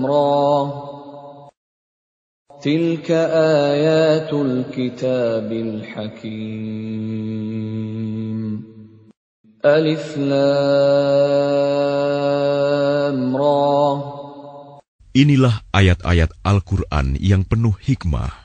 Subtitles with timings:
[0.02, 0.50] Ra.
[2.58, 3.30] Tilka
[3.70, 6.42] ayatul kitabil hakim.
[9.62, 10.42] Alif Lam
[13.38, 14.11] Ra.
[15.12, 18.42] Inilah ayat-ayat Al-Quran yang penuh hikmah.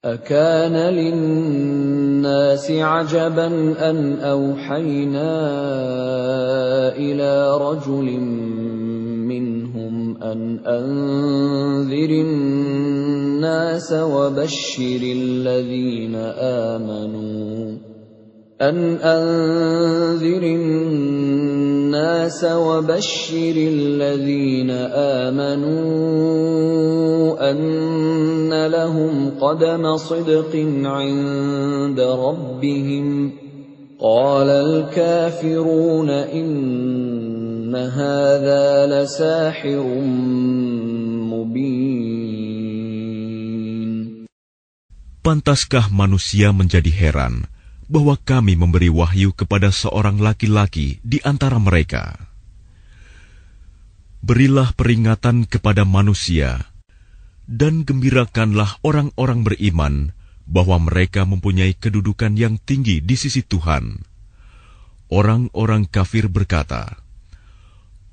[0.00, 3.46] أكان للناس عجبا
[3.90, 5.32] أن أوحينا
[6.96, 8.08] إلى رجل
[9.28, 16.14] منهم أن أنذر الناس وبشر الذين
[16.72, 17.89] آمنوا
[18.60, 24.70] أن أنذر الناس وبشر الذين
[25.24, 25.80] آمنوا
[27.50, 30.52] أن لهم قدم صدق
[30.84, 33.32] عند ربهم.
[33.96, 39.84] قال الكافرون إن هذا لساحر
[41.32, 42.20] مبين.
[45.24, 47.48] Pantaskah manusia menjadi heran
[47.90, 52.30] bahwa kami memberi wahyu kepada seorang laki-laki di antara mereka.
[54.22, 56.70] Berilah peringatan kepada manusia,
[57.50, 60.14] dan gembirakanlah orang-orang beriman
[60.46, 64.06] bahwa mereka mempunyai kedudukan yang tinggi di sisi Tuhan.
[65.10, 67.02] Orang-orang kafir berkata,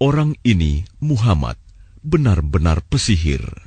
[0.01, 1.61] "Orang ini, Muhammad,
[2.01, 3.66] benar-benar pesihir."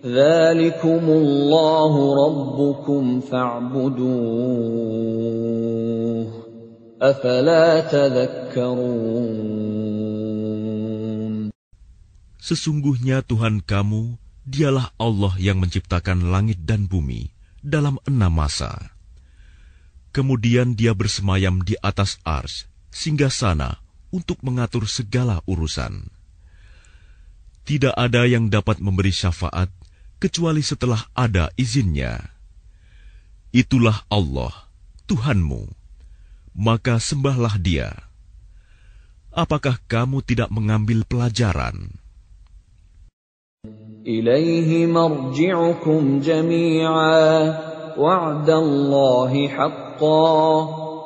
[0.00, 1.92] ذالكم الله
[2.24, 3.04] ربكم
[12.40, 14.16] Sesungguhnya Tuhan kamu
[14.48, 18.96] dialah Allah yang menciptakan langit dan bumi dalam enam masa.
[20.16, 26.08] Kemudian dia bersemayam di atas ars, sehingga sana untuk mengatur segala urusan.
[27.68, 29.70] Tidak ada yang dapat memberi syafaat
[30.20, 32.20] kecuali setelah ada izinnya.
[33.50, 34.52] Itulah Allah,
[35.08, 35.72] Tuhanmu.
[36.54, 37.90] Maka sembahlah Dia.
[39.32, 41.96] Apakah kamu tidak mengambil pelajaran?
[44.04, 50.89] Ilaihi marji'ukum jami'a wa'dallahi حَقًّا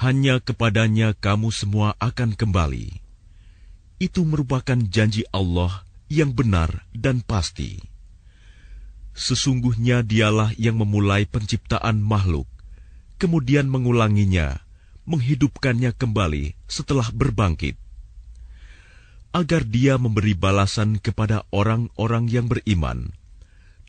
[0.00, 3.04] Hanya kepadanya kamu semua akan kembali.
[4.00, 7.84] Itu merupakan janji Allah yang benar dan pasti.
[9.12, 12.48] Sesungguhnya dialah yang memulai penciptaan makhluk,
[13.20, 14.64] kemudian mengulanginya,
[15.04, 17.76] menghidupkannya kembali setelah berbangkit.
[19.36, 23.12] Agar dia memberi balasan kepada orang-orang yang beriman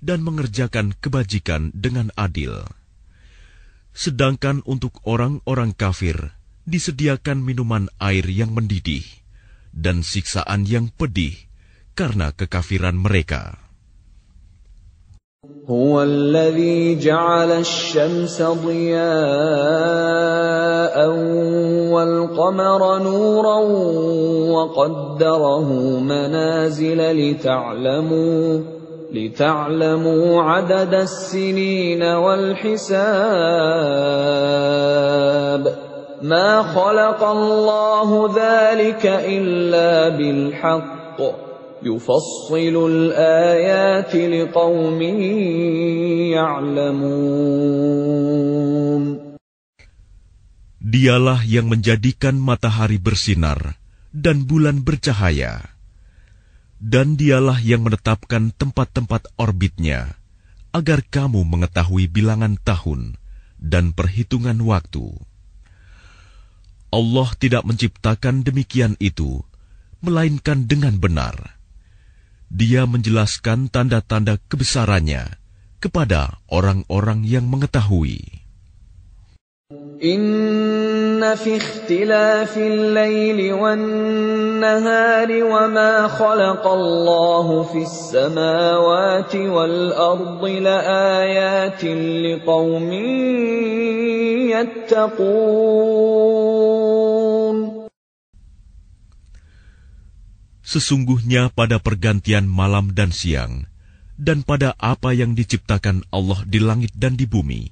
[0.03, 2.67] dan mengerjakan kebajikan dengan adil.
[3.96, 6.36] Sedangkan untuk orang-orang kafir
[6.68, 9.06] disediakan minuman air yang mendidih
[9.72, 11.32] dan siksaan yang pedih
[11.96, 13.66] karena kekafiran mereka.
[15.68, 19.06] هو الذي جعل الشمس ضياء
[21.90, 23.58] والقمر نورا
[24.54, 25.68] وقدره
[26.00, 28.60] منازل لتعلموا
[29.12, 32.96] لتعلموا عدد السنين والحساب
[36.22, 41.20] ما خلق الله ذلك إلا بالحق
[41.82, 45.02] يفصل الآيات لقوم
[46.32, 47.86] يعلمون
[50.86, 53.74] Dialah yang menjadikan matahari bersinar
[54.14, 55.76] dan bulan bercahaya.
[56.81, 60.17] Dan dialah yang menetapkan tempat-tempat orbitnya
[60.73, 63.21] agar kamu mengetahui bilangan tahun
[63.61, 65.13] dan perhitungan waktu.
[66.89, 69.45] Allah tidak menciptakan demikian itu,
[70.01, 71.61] melainkan dengan benar.
[72.49, 75.39] Dia menjelaskan tanda-tanda kebesarannya
[75.79, 78.43] kepada orang-orang yang mengetahui.
[81.20, 91.84] إن في اختلاف الليل والنهار وما خلق الله في السماوات والأرض لآيات
[92.24, 92.90] لقوم
[94.56, 95.36] يتقون
[100.66, 103.70] Sesungguhnya pada pergantian malam dan siang,
[104.18, 107.70] dan pada apa yang diciptakan Allah di langit dan di bumi,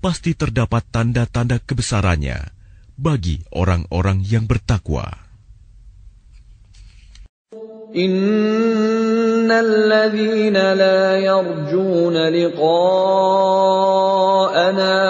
[0.00, 2.54] pasti terdapat tanda-tanda kebesarannya
[2.99, 5.29] Bagi orang-orang yang bertakwa.
[7.95, 12.73] إن الذين لا يرجون لقاءنا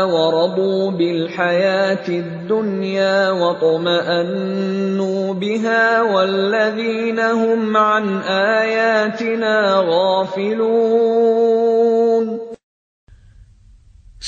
[0.04, 11.40] ورضوا بالحياة الدنيا واطمأنوا بها والذين هم عن آياتنا غافلون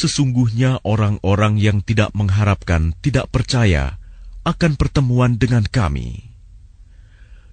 [0.01, 4.01] Sesungguhnya orang-orang yang tidak mengharapkan tidak percaya
[4.41, 6.33] akan pertemuan dengan kami.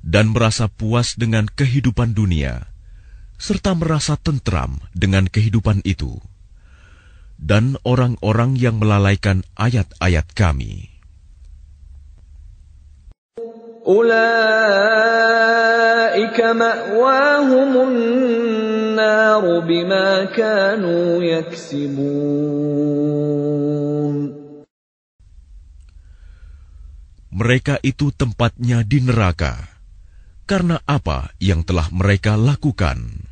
[0.00, 2.72] Dan merasa puas dengan kehidupan dunia
[3.36, 6.24] serta merasa tentram dengan kehidupan itu.
[7.36, 10.88] Dan orang-orang yang melalaikan ayat-ayat kami.
[13.84, 14.16] Ulaika
[16.56, 17.92] ma'wahumun
[18.97, 22.73] النار بما كانوا يكسبون
[27.33, 29.57] Mereka itu tempatnya di neraka
[30.45, 33.25] karena apa yang telah mereka lakukan.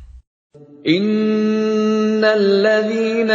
[0.82, 3.30] إن الذين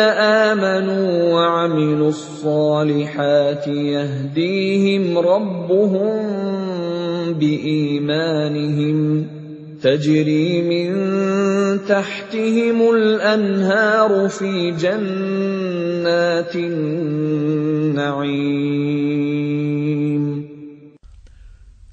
[0.51, 6.11] آمنوا وعملوا الصالحات يهديهم ربهم
[7.39, 8.97] بإيمانهم
[9.81, 10.89] تجري من
[11.85, 18.27] تحتهم الأنهار في جنات النعيم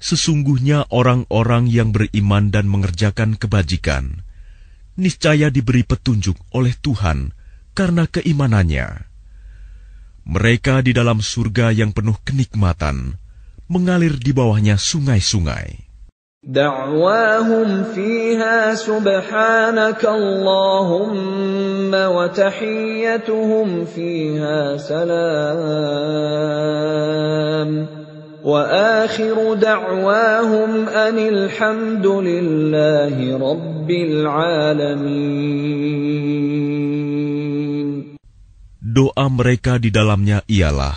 [0.05, 4.21] Sesungguhnya orang-orang yang beriman dan mengerjakan kebajikan,
[5.01, 7.33] niscaya diberi petunjuk oleh Tuhan
[7.73, 9.09] karena keimanannya.
[10.29, 13.17] Mereka di dalam surga yang penuh kenikmatan,
[13.65, 15.88] mengalir di bawahnya sungai-sungai.
[16.49, 26.05] دعواهم فيها سبحانك اللهم وتحيتهم فيها سلام
[28.45, 35.55] واخر دعواهم ان الحمد لله رب العالمين
[38.95, 40.95] Doa mereka di dalamnya ialah,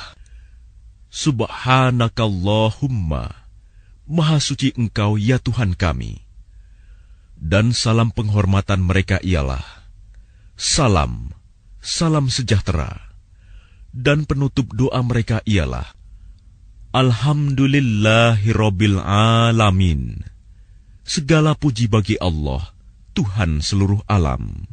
[1.10, 3.41] Subhanakallahumma,
[4.03, 6.19] Maha suci Engkau ya Tuhan kami.
[7.39, 9.63] Dan salam penghormatan mereka ialah,
[10.59, 11.31] Salam,
[11.83, 13.11] salam sejahtera.
[13.93, 15.93] Dan penutup doa mereka ialah,
[16.93, 20.23] Alhamdulillahirabbil alamin.
[21.03, 22.73] Segala puji bagi Allah,
[23.11, 24.72] Tuhan seluruh alam.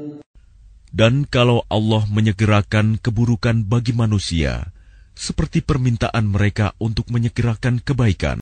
[0.96, 4.72] Dan kalau Allah menyegerakan keburukan bagi manusia,
[5.16, 8.40] seperti permintaan mereka untuk menyegerakan kebaikan,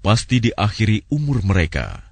[0.00, 2.08] pasti diakhiri umur mereka.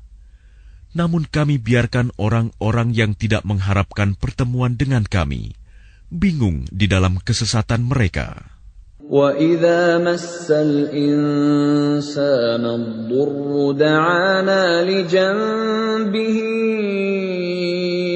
[0.97, 5.53] Namun kami biarkan orang-orang yang tidak mengharapkan pertemuan dengan kami,
[6.09, 8.59] bingung di dalam kesesatan mereka.
[9.09, 12.05] وإذا مس الإنسان
[12.61, 16.37] الضر دعانا لجنبه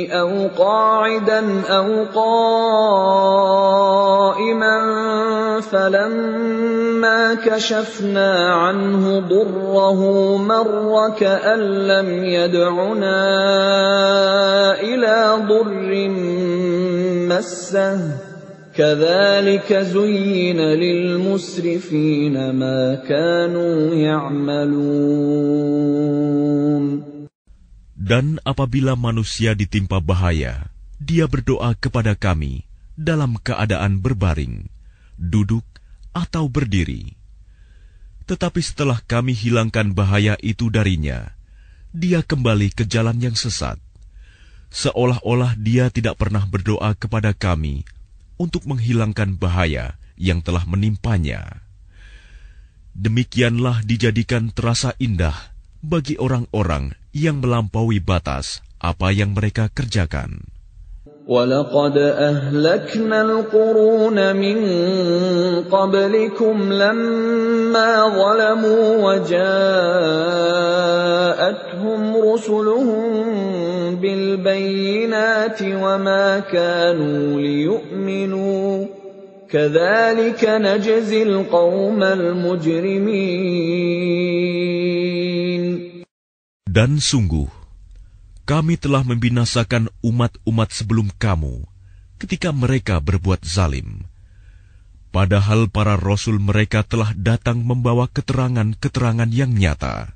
[0.05, 3.37] أو قاعدا أو قائما
[5.61, 10.01] فلما كشفنا عنه ضره
[10.37, 13.21] مر كأن لم يدعنا
[14.81, 16.09] إلى ضر
[17.27, 17.99] مسه
[18.77, 25.57] كذلك زين للمسرفين ما كانوا يعملون
[27.97, 30.69] Dan apabila manusia ditimpa bahaya,
[31.01, 32.61] dia berdoa kepada kami
[32.93, 34.69] dalam keadaan berbaring,
[35.17, 35.65] duduk,
[36.13, 37.17] atau berdiri.
[38.29, 41.33] Tetapi setelah kami hilangkan bahaya itu darinya,
[41.89, 43.81] dia kembali ke jalan yang sesat,
[44.69, 47.81] seolah-olah dia tidak pernah berdoa kepada kami
[48.37, 51.65] untuk menghilangkan bahaya yang telah menimpanya.
[52.93, 55.33] Demikianlah dijadikan terasa indah
[55.81, 60.52] bagi orang-orang yang melampaui batas apa yang mereka kerjakan.
[61.28, 64.58] ولقد أهلكنا القرون من
[65.70, 69.52] قبلكم لما ظلموا وجاءتهم
[72.32, 73.04] رسلهم
[73.96, 78.86] بالبينات وما كانوا ليؤمنوا
[79.50, 83.95] كذلك نجزي القوم المجرمين
[86.67, 87.47] dan sungguh,
[88.43, 91.63] kami telah membinasakan umat-umat sebelum kamu
[92.19, 94.03] ketika mereka berbuat zalim.
[95.15, 100.11] Padahal para rasul mereka telah datang membawa keterangan-keterangan yang nyata.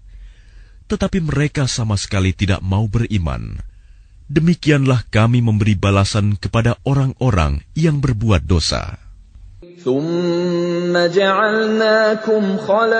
[0.91, 3.63] Tetapi mereka sama sekali tidak mau beriman.
[4.27, 8.99] Demikianlah kami memberi balasan kepada orang-orang yang berbuat dosa.
[9.80, 12.92] ثم جعلناكم خلائف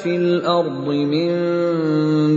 [0.00, 1.30] في الارض من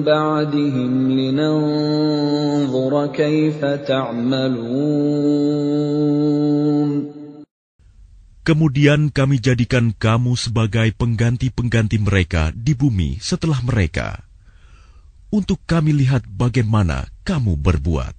[0.03, 5.05] بعدهم لننظر كيف تعملون
[8.45, 14.21] Kemudian kami jadikan kamu sebagai pengganti-pengganti mereka di bumi setelah mereka,
[15.33, 18.18] untuk kami lihat bagaimana kamu berbuat.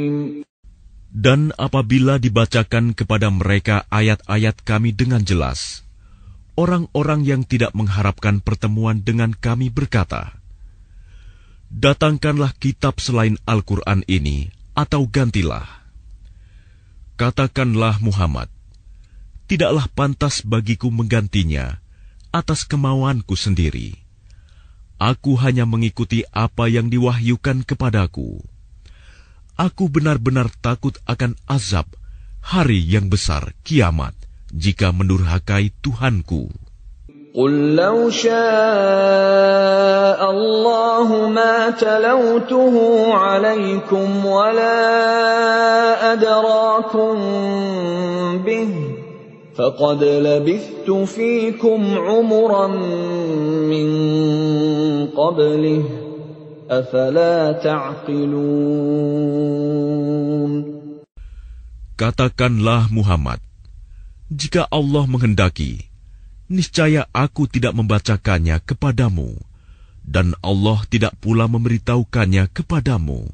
[1.21, 5.85] Dan apabila dibacakan kepada mereka ayat-ayat kami dengan jelas,
[6.57, 10.33] orang-orang yang tidak mengharapkan pertemuan dengan kami berkata,
[11.69, 15.69] Datangkanlah kitab selain Al-Quran ini, atau gantilah.
[17.21, 18.49] Katakanlah Muhammad,
[19.45, 21.85] tidaklah pantas bagiku menggantinya
[22.33, 23.93] atas kemauanku sendiri.
[24.97, 28.41] Aku hanya mengikuti apa yang diwahyukan kepadaku
[29.60, 31.88] aku benar-benar takut akan azab
[32.44, 34.14] hari yang besar kiamat
[34.52, 36.52] jika mendurhakai Tuhanku.
[37.36, 38.32] قل لو شاء
[40.30, 42.74] الله ما تلوته
[43.12, 44.80] عليكم ولا
[46.12, 47.16] أدراكم
[48.40, 48.68] به
[49.56, 52.66] فقد لبثت فيكم عمرا
[53.68, 53.88] من
[55.12, 55.99] قبله
[61.99, 63.43] Katakanlah Muhammad,
[64.31, 65.91] jika Allah menghendaki,
[66.47, 69.35] niscaya aku tidak membacakannya kepadamu,
[69.99, 73.27] dan Allah tidak pula memberitahukannya kepadamu.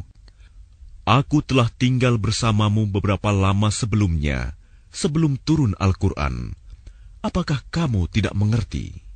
[1.05, 4.57] Aku telah tinggal bersamamu beberapa lama sebelumnya,
[4.89, 6.57] sebelum turun Al-Quran.
[7.21, 9.06] Apakah kamu tidak mengerti?'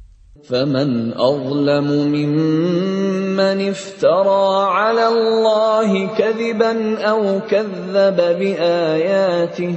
[0.47, 9.75] فمن اظلم ممن افترى على الله كذبا او كذب باياته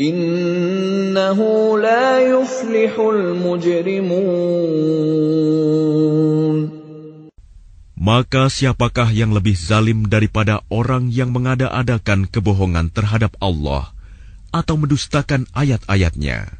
[0.00, 1.38] انه
[1.78, 4.26] لا يفلح المجرمون
[8.06, 13.90] Maka siapakah yang lebih zalim daripada orang yang mengada-adakan kebohongan terhadap Allah
[14.54, 16.59] atau mendustakan ayat-ayatnya?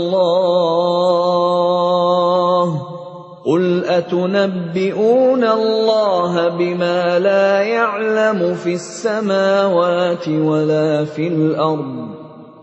[4.10, 12.16] قل أتنبئون الله بما لا يعلم في السماوات ولا في الأرض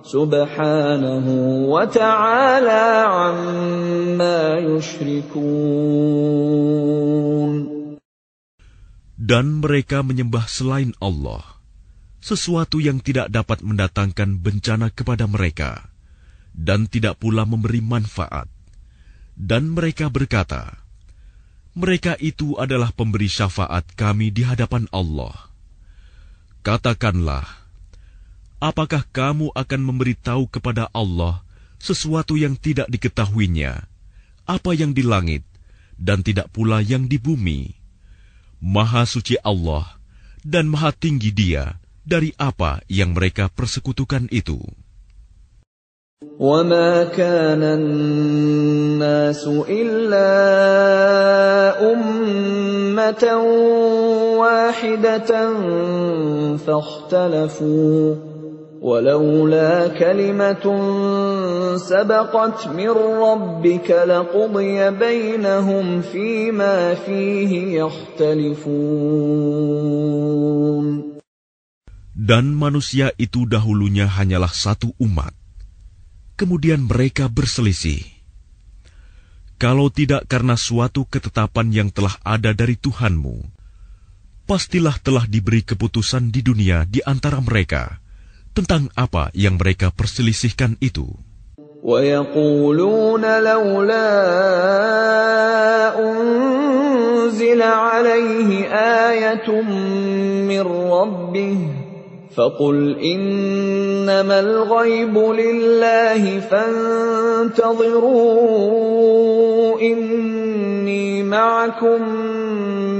[0.03, 1.27] سبحانه
[1.71, 5.63] وتعالى عما يشركون
[9.23, 11.39] Dan mereka menyembah selain Allah,
[12.19, 15.87] sesuatu yang tidak dapat mendatangkan bencana kepada mereka,
[16.51, 18.51] dan tidak pula memberi manfaat.
[19.39, 20.83] Dan mereka berkata,
[21.78, 25.30] mereka itu adalah pemberi syafaat kami di hadapan Allah.
[26.66, 27.46] Katakanlah,
[28.58, 31.46] apakah kamu akan memberitahu kepada Allah
[31.78, 33.86] sesuatu yang tidak diketahuinya,
[34.42, 35.46] apa yang di langit,
[35.94, 37.70] dan tidak pula yang di bumi?
[38.58, 40.02] Maha suci Allah
[40.42, 44.58] dan maha tinggi Dia dari apa yang mereka persekutukan itu.
[46.38, 50.30] وما كان الناس إلا
[51.92, 53.24] أمة
[54.38, 55.30] واحدة
[56.56, 58.14] فاختلفوا
[58.82, 60.66] ولولا كلمة
[61.76, 62.90] سبقت من
[63.22, 68.98] ربك لقضي بينهم فيما فيه يختلفون
[72.18, 75.32] Dan manusia itu dahulunya hanyalah satu umat.
[76.37, 78.01] Kemudian mereka berselisih.
[79.61, 83.47] Kalau tidak karena suatu ketetapan yang telah ada dari Tuhanmu,
[84.43, 88.03] pastilah telah diberi keputusan di dunia di antara mereka
[88.51, 91.07] tentang apa yang mereka perselisihkan itu.
[91.83, 94.09] ويقولون لولا
[95.99, 98.49] أنزل عليه
[99.11, 99.61] آية
[100.47, 101.76] من ربه
[102.33, 107.61] فقل إنما الغيب لله فانتظروا
[109.81, 112.01] إني معكم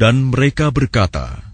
[0.02, 1.52] Dan mereka berkata,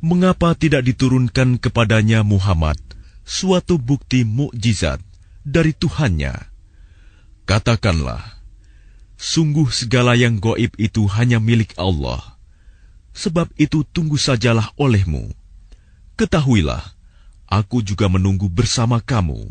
[0.00, 2.80] Mengapa tidak diturunkan kepadanya Muhammad
[3.24, 4.96] suatu bukti mukjizat
[5.44, 6.32] dari Tuhannya?
[7.44, 8.33] Katakanlah,
[9.20, 12.20] sungguh segala yang goib itu hanya milik Allah.
[13.12, 15.28] Sebab itu tunggu sajalah olehmu.
[16.16, 16.80] Ketahuilah,
[17.44, 19.44] aku juga menunggu bersama kamu.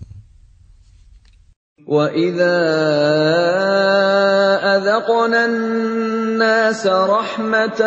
[1.89, 2.57] وَإِذَا
[4.77, 7.81] أَذَقْنَا النَّاسَ رَحْمَةً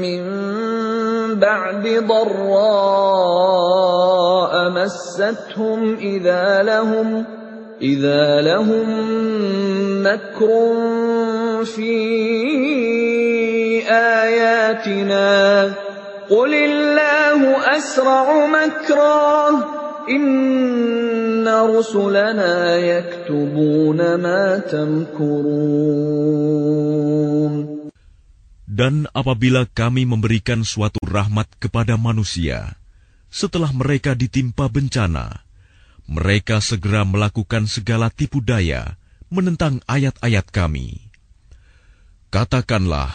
[0.00, 0.22] مِّن
[1.36, 3.32] بَعْدِ ضَرَّاءَ
[4.72, 7.24] مَسَّتْهُمْ إِذَا لَهُمْ
[7.80, 8.88] إِذَا لَهُم
[10.04, 10.50] مَّكْرٌ
[11.64, 11.96] فِي
[13.88, 15.28] آيَاتِنَا
[16.28, 17.40] قُلِ اللَّهُ
[17.76, 19.50] أَسْرَعُ مَكْرًا
[20.08, 26.20] إِنَّ رُسُلَنَا يَكْتُبُونَ مَا تَمْكُرُونَ
[28.70, 32.80] Dan apabila kami memberikan suatu rahmat kepada manusia,
[33.28, 35.43] setelah mereka ditimpa bencana,
[36.10, 38.98] mereka segera melakukan segala tipu daya
[39.30, 41.10] menentang ayat-ayat kami.
[42.34, 43.14] Katakanlah,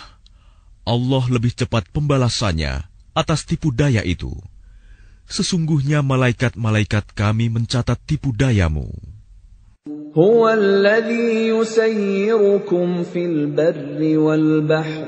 [0.87, 4.31] Allah lebih cepat pembalasannya atas tipu daya itu.
[5.25, 8.91] Sesungguhnya malaikat-malaikat kami mencatat tipu dayamu.
[10.15, 15.07] هو الذي يسيركم في البر والبحر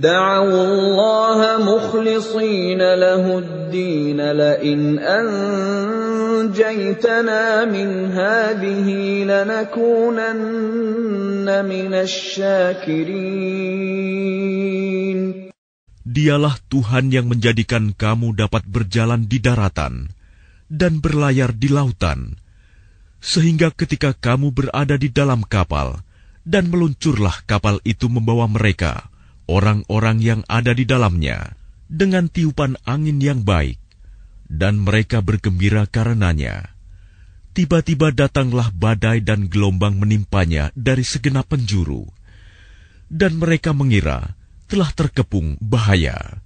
[0.00, 4.98] دعوا الله مخلصين له الدين لئن
[6.44, 8.88] أنجيتنا من هذه
[9.24, 10.28] لنكونن
[11.64, 13.56] من الشاكرين
[16.06, 20.12] Dialah Tuhan yang menjadikan kamu dapat berjalan di daratan
[20.68, 22.36] dan berlayar di lautan,
[23.20, 26.00] sehingga ketika kamu berada di dalam kapal
[26.44, 29.09] dan meluncurlah kapal itu membawa mereka,
[29.51, 31.59] orang-orang yang ada di dalamnya,
[31.91, 33.75] dengan tiupan angin yang baik,
[34.47, 36.71] dan mereka bergembira karenanya.
[37.51, 42.07] Tiba-tiba datanglah badai dan gelombang menimpanya dari segenap penjuru,
[43.11, 44.39] dan mereka mengira
[44.71, 46.39] telah terkepung bahaya.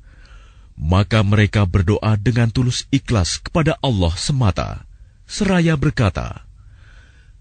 [0.75, 4.89] Maka mereka berdoa dengan tulus ikhlas kepada Allah semata,
[5.29, 6.43] seraya berkata,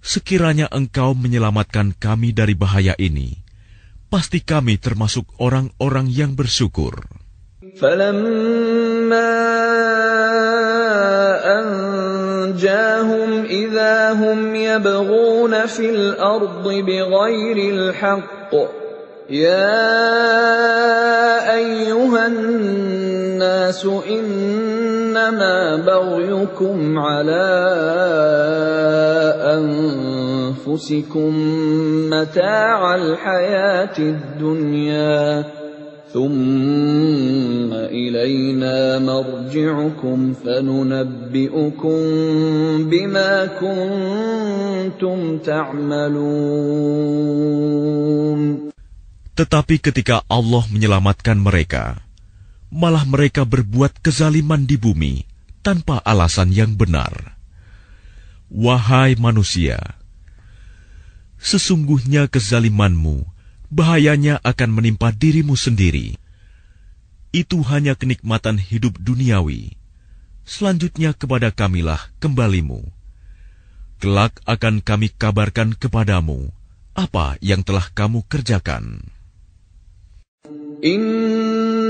[0.04, 3.43] Sekiranya engkau menyelamatkan kami dari bahaya ini,
[4.08, 7.04] pasti kami termasuk orang-orang yang bersyukur.
[7.74, 9.34] فلما
[11.58, 18.52] أنجاهم إذا هم يبغون في الأرض بغير الحق
[19.30, 19.94] يا
[21.54, 27.46] أيها الناس إنما بغيكم على
[29.42, 30.13] أنفسكم
[32.09, 35.45] متاع الحياة الدنيا
[36.09, 42.01] ثم إلينا مرجعكم فننبئكم
[42.89, 46.89] بما كنتم تعملون
[49.39, 52.03] Tetapi ketika Allah menyelamatkan mereka,
[52.67, 55.23] malah mereka berbuat kezaliman di bumi
[55.63, 57.39] tanpa alasan yang benar.
[58.51, 59.95] Wahai manusia,
[61.44, 63.28] sesungguhnya kezalimanmu
[63.68, 66.16] bahayanya akan menimpa dirimu sendiri.
[67.36, 69.76] Itu hanya kenikmatan hidup duniawi.
[70.48, 72.80] Selanjutnya kepada kamilah kembalimu.
[74.00, 76.48] Kelak akan kami kabarkan kepadamu
[76.94, 79.02] apa yang telah kamu kerjakan.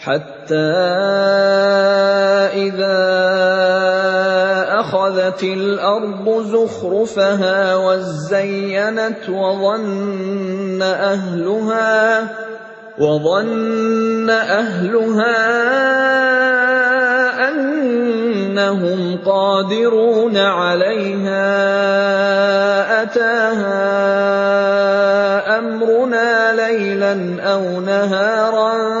[0.00, 0.54] حتى
[2.56, 3.00] إذا
[4.80, 12.28] أخذت الأرض زخرفها وزينت وظن أهلها
[12.98, 15.36] وظن أهلها
[17.48, 21.42] أنهم قادرون عليها
[23.02, 23.80] أتاها
[25.58, 29.00] أمرنا ليلا أو نهارا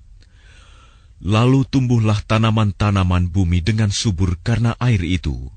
[1.21, 5.53] Lalu tumbuhlah tanaman-tanaman bumi dengan subur karena air itu.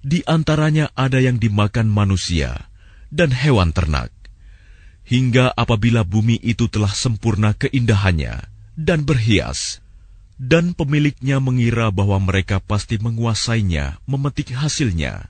[0.00, 2.68] Di antaranya ada yang dimakan manusia
[3.12, 4.08] dan hewan ternak.
[5.04, 9.84] Hingga apabila bumi itu telah sempurna keindahannya dan berhias,
[10.40, 15.28] dan pemiliknya mengira bahwa mereka pasti menguasainya, memetik hasilnya,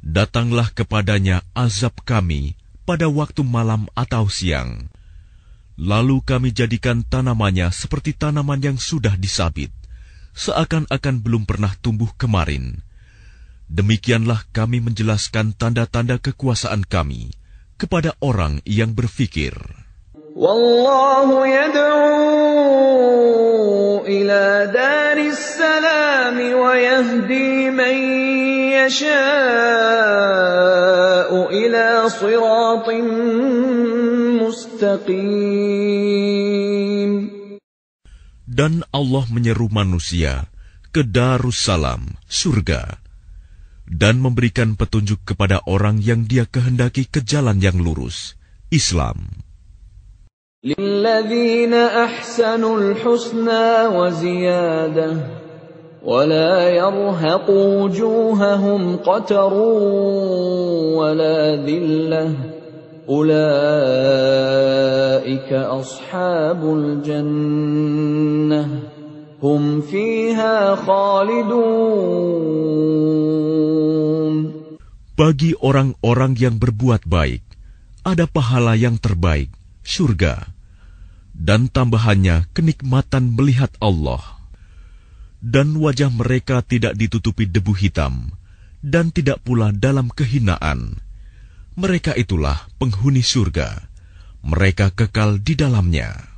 [0.00, 2.54] datanglah kepadanya azab kami
[2.86, 4.86] pada waktu malam atau siang.
[5.76, 9.68] Lalu kami jadikan tanamannya seperti tanaman yang sudah disabit,
[10.32, 12.80] seakan-akan belum pernah tumbuh kemarin.
[13.68, 17.28] Demikianlah kami menjelaskan tanda-tanda kekuasaan kami
[17.76, 19.52] kepada orang yang berfikir.
[20.32, 21.92] Wallahu yad'u
[24.08, 27.96] ila daris salam wa yahdi man
[28.80, 29.12] yasha'u
[31.52, 33.75] ila siratin
[34.75, 35.31] mustaqim.
[38.43, 40.51] Dan Allah menyeru manusia
[40.91, 42.99] ke Darussalam, surga,
[43.87, 48.35] dan memberikan petunjuk kepada orang yang dia kehendaki ke jalan yang lurus,
[48.67, 49.31] Islam.
[50.61, 55.11] للذين أحسنوا الحسنى وزيادة
[56.05, 59.53] ولا يرهق وجوههم قتر
[61.01, 62.54] ولا ذلة
[63.06, 63.38] Ulaika
[65.78, 68.66] ashabul jannah
[69.38, 72.26] hum fiha khalidun.
[75.14, 77.46] Bagi orang-orang yang berbuat baik,
[78.02, 79.54] ada pahala yang terbaik,
[79.86, 80.50] surga,
[81.30, 84.34] dan tambahannya kenikmatan melihat Allah.
[85.38, 88.34] Dan wajah mereka tidak ditutupi debu hitam,
[88.82, 91.05] dan tidak pula dalam kehinaan
[91.79, 93.87] Mereka itulah penghuni surga.
[94.43, 96.31] Mereka kekal di dalamnya.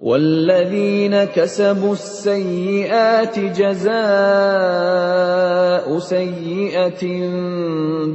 [0.00, 3.98] والذين كسبوا السيئات جزاء
[5.98, 7.04] سيئة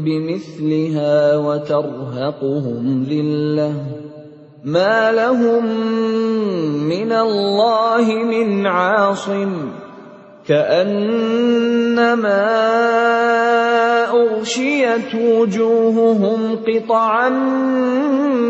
[0.01, 3.73] بمثلها وترهقهم ذلة
[4.63, 5.65] ما لهم
[6.89, 9.71] من الله من عاصم
[10.48, 12.40] كأنما
[14.10, 17.28] أغشيت وجوههم قطعا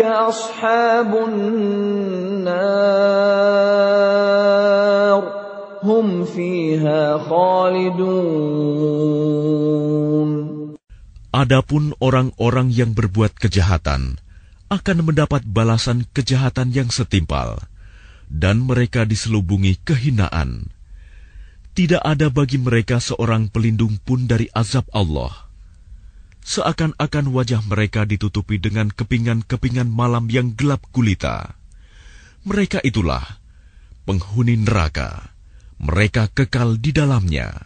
[0.00, 2.06] أصحاب النار.
[5.86, 8.26] هم فيها خالدون.
[11.36, 14.25] Adapun orang-orang yang berbuat kejahatan
[14.72, 17.62] akan mendapat balasan kejahatan yang setimpal,
[18.26, 20.70] dan mereka diselubungi kehinaan.
[21.76, 25.46] Tidak ada bagi mereka seorang pelindung pun dari azab Allah
[26.46, 31.58] seakan-akan wajah mereka ditutupi dengan kepingan-kepingan malam yang gelap gulita.
[32.46, 33.42] Mereka itulah
[34.06, 35.34] penghuni neraka.
[35.82, 37.65] Mereka kekal di dalamnya.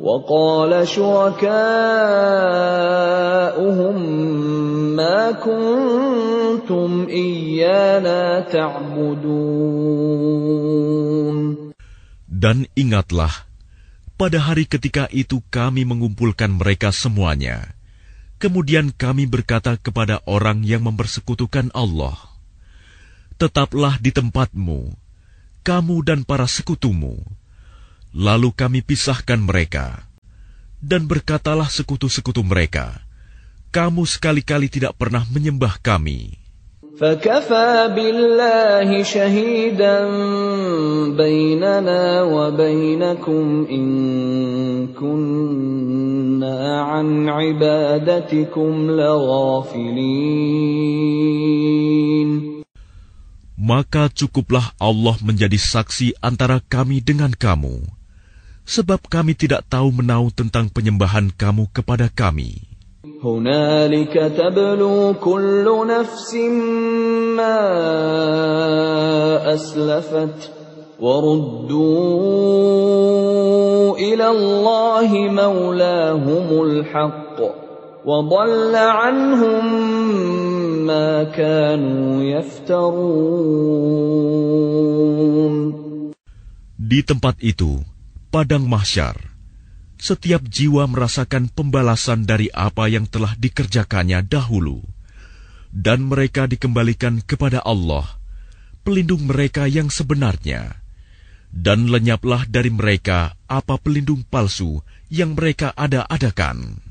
[0.00, 1.46] وقال شركاؤهم
[4.96, 9.56] ما كنتم إيانا تعبدون
[12.36, 13.48] Dan ingatlah,
[14.20, 17.72] pada hari ketika itu kami mengumpulkan mereka semuanya.
[18.36, 22.20] Kemudian kami berkata kepada orang yang mempersekutukan Allah,
[23.40, 24.92] Tetaplah di tempatmu,
[25.64, 27.24] kamu dan para sekutumu.
[28.16, 30.06] Lalu kami pisahkan mereka.
[30.80, 33.00] Dan berkatalah sekutu-sekutu mereka,
[33.74, 36.46] kamu sekali-kali tidak pernah menyembah kami.
[36.96, 39.96] فكفى بالله شهيدا
[41.12, 43.86] بيننا وبينكم إن
[44.96, 50.46] كنا عن عبادتكم لغافلين
[53.56, 57.82] maka cukuplah Allah menjadi saksi antara kami dengan kamu,
[58.71, 62.63] sebab kami tidak tahu menau tentang penyembahan kamu kepada kami.
[86.81, 87.79] Di tempat itu,
[88.31, 89.19] padang mahsyar,
[89.99, 94.79] setiap jiwa merasakan pembalasan dari apa yang telah dikerjakannya dahulu,
[95.75, 98.07] dan mereka dikembalikan kepada Allah,
[98.87, 100.79] pelindung mereka yang sebenarnya,
[101.51, 104.79] dan lenyaplah dari mereka apa pelindung palsu
[105.11, 106.90] yang mereka ada-adakan.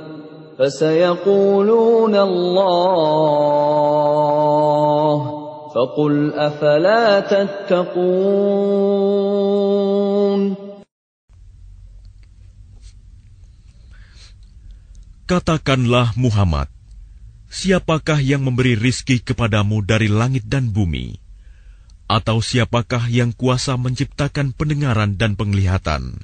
[0.60, 3.76] فسيقولون الله
[5.74, 8.86] فقل أفلا تتقون
[15.26, 16.70] Katakanlah Muhammad,
[17.50, 21.18] siapakah yang memberi rizki kepadamu dari langit dan bumi?
[22.06, 26.22] Atau siapakah yang kuasa menciptakan pendengaran dan penglihatan?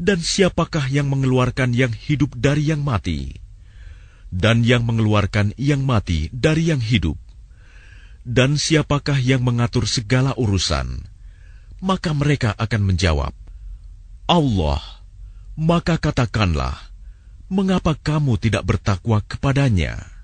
[0.00, 3.36] Dan siapakah yang mengeluarkan yang hidup dari yang mati?
[4.32, 7.20] Dan yang mengeluarkan yang mati dari yang hidup?
[8.24, 11.04] Dan siapakah yang mengatur segala urusan?
[11.80, 13.32] Maka mereka akan menjawab,
[14.28, 14.80] Allah.
[15.60, 16.76] Maka katakanlah,
[17.52, 20.20] mengapa kamu tidak bertakwa kepadanya?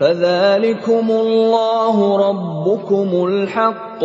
[0.00, 1.96] فذلكم الله
[2.28, 4.00] ربكم الحق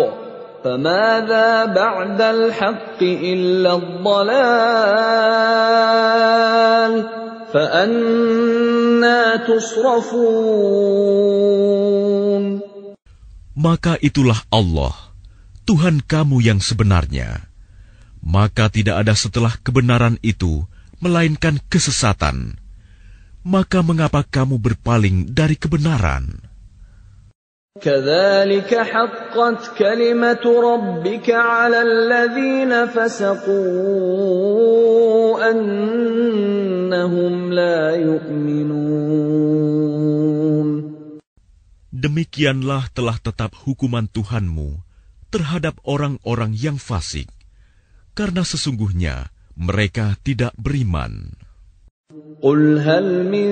[0.63, 4.30] فماذا بعد الحق إلا الضلال
[7.54, 11.00] فأنا تصرفون
[13.60, 14.96] Maka itulah Allah,
[15.68, 17.52] Tuhan kamu yang sebenarnya.
[18.24, 20.63] Maka tidak ada setelah kebenaran itu,
[21.04, 22.56] melainkan kesesatan.
[23.44, 26.43] Maka mengapa kamu berpaling dari kebenaran?
[27.80, 33.60] كذلك حقت كلمة ربك على الذين فسقوا
[35.52, 38.89] أنهم لا يؤمنون
[42.00, 44.80] Demikianlah telah tetap hukuman Tuhanmu
[45.36, 47.28] terhadap orang-orang yang fasik,
[48.15, 51.36] karena sesungguhnya mereka tidak beriman.
[52.39, 53.50] قل هل من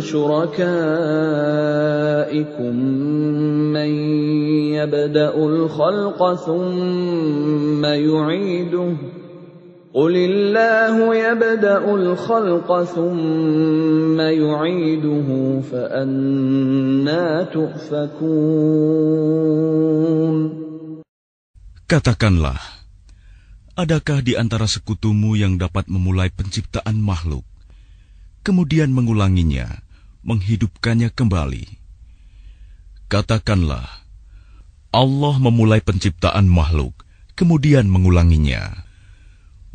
[0.00, 0.74] شركائكم
[3.72, 3.90] من
[4.74, 8.96] يبدأ الخلق ثم يعيده
[9.96, 15.28] قل الله يبدأ الخلق ثم يعيده
[15.72, 19.16] فأنا تؤفكون
[21.86, 22.58] Katakanlah,
[23.78, 27.46] adakah di antara sekutumu yang dapat memulai penciptaan makhluk,
[28.46, 29.82] kemudian mengulanginya,
[30.22, 31.66] menghidupkannya kembali?
[33.06, 33.86] Katakanlah,
[34.90, 37.06] Allah memulai penciptaan makhluk,
[37.38, 38.86] kemudian mengulanginya.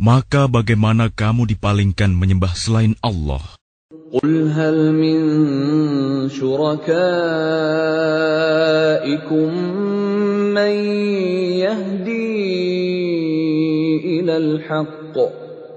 [0.01, 3.43] Maka bagaimana kamu dipalingkan menyembah selain Allah?
[4.11, 5.19] قل هل من
[6.29, 6.99] شركائكم
[10.51, 10.73] من
[11.63, 12.41] يهدي
[14.19, 15.15] إلى الحق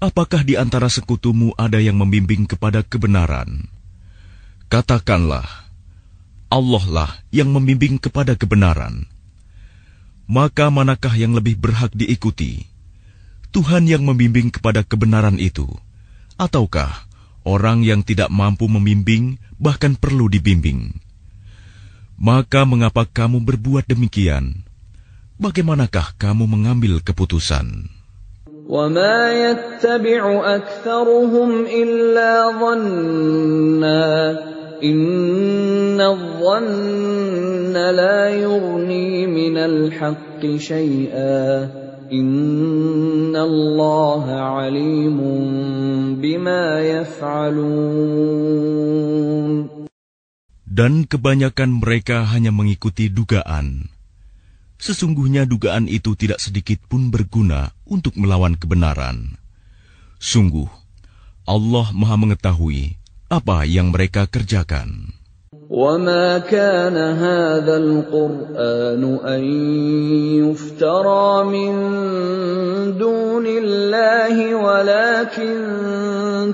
[0.00, 3.68] apakah di antara sekutumu ada yang membimbing kepada kebenaran?
[4.72, 5.46] Katakanlah,
[6.48, 9.06] Allah lah yang membimbing kepada kebenaran.
[10.26, 12.64] Maka manakah yang lebih berhak diikuti?
[13.50, 15.66] Tuhan yang membimbing kepada kebenaran itu,
[16.38, 17.06] ataukah
[17.42, 20.96] orang yang tidak mampu membimbing bahkan perlu dibimbing?
[22.14, 24.62] Maka mengapa kamu berbuat demikian?
[25.40, 27.99] Bagaimanakah kamu mengambil keputusan?
[28.70, 30.22] وما يتبع
[30.54, 32.30] أكثرهم إلا
[32.62, 34.38] ظنا
[34.78, 41.68] إن الظن لا يغني من الحق شيئا
[42.12, 45.18] إن الله عليم
[46.22, 48.30] بما يفعلون
[50.70, 53.90] Dan kebanyakan mereka hanya mengikuti dugaan.
[54.79, 59.39] Sesungguhnya dugaan itu tidak sedikit pun berguna untuk melawan kebenaran.
[60.19, 60.67] Sungguh,
[61.47, 62.99] Allah Maha Mengetahui
[63.31, 65.15] apa yang mereka kerjakan.
[65.69, 69.43] وما كان هذا القرآن أن
[70.45, 71.73] يفترى من
[73.01, 75.57] دون الله ولكن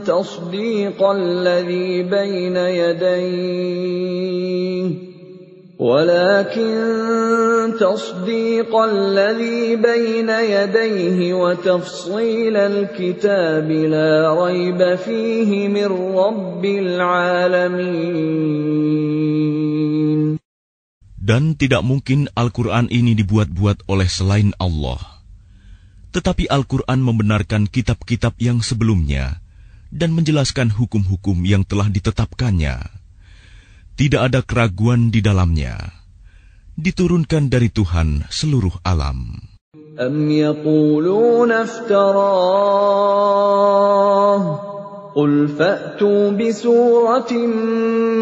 [0.07, 3.91] تصديق الذي بين يديه
[5.81, 18.21] ولكن تصديق الذي بين يديه وتفصيل الكتاب لا ريب فيه من رب العالمين
[21.21, 24.97] Dan tidak mungkin Al-Quran ini dibuat-buat oleh selain Allah.
[26.11, 29.37] Tetapi Al-Quran membenarkan kitab-kitab yang sebelumnya
[29.93, 33.01] dan menjelaskan hukum-hukum yang telah ditetapkannya.
[33.95, 35.77] Tidak ada keraguan di dalamnya.
[36.73, 39.51] Diturunkan dari Tuhan seluruh alam.
[39.99, 43.11] أم يقولون افتراه
[45.15, 47.33] قل فأتوا بسورة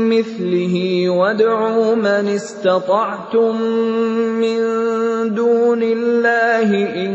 [0.10, 3.62] مثله وادعوا من استطعتم
[4.42, 4.60] من
[5.36, 6.70] دون الله
[7.06, 7.14] إن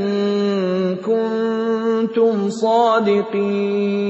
[0.97, 4.05] كنتم صادقين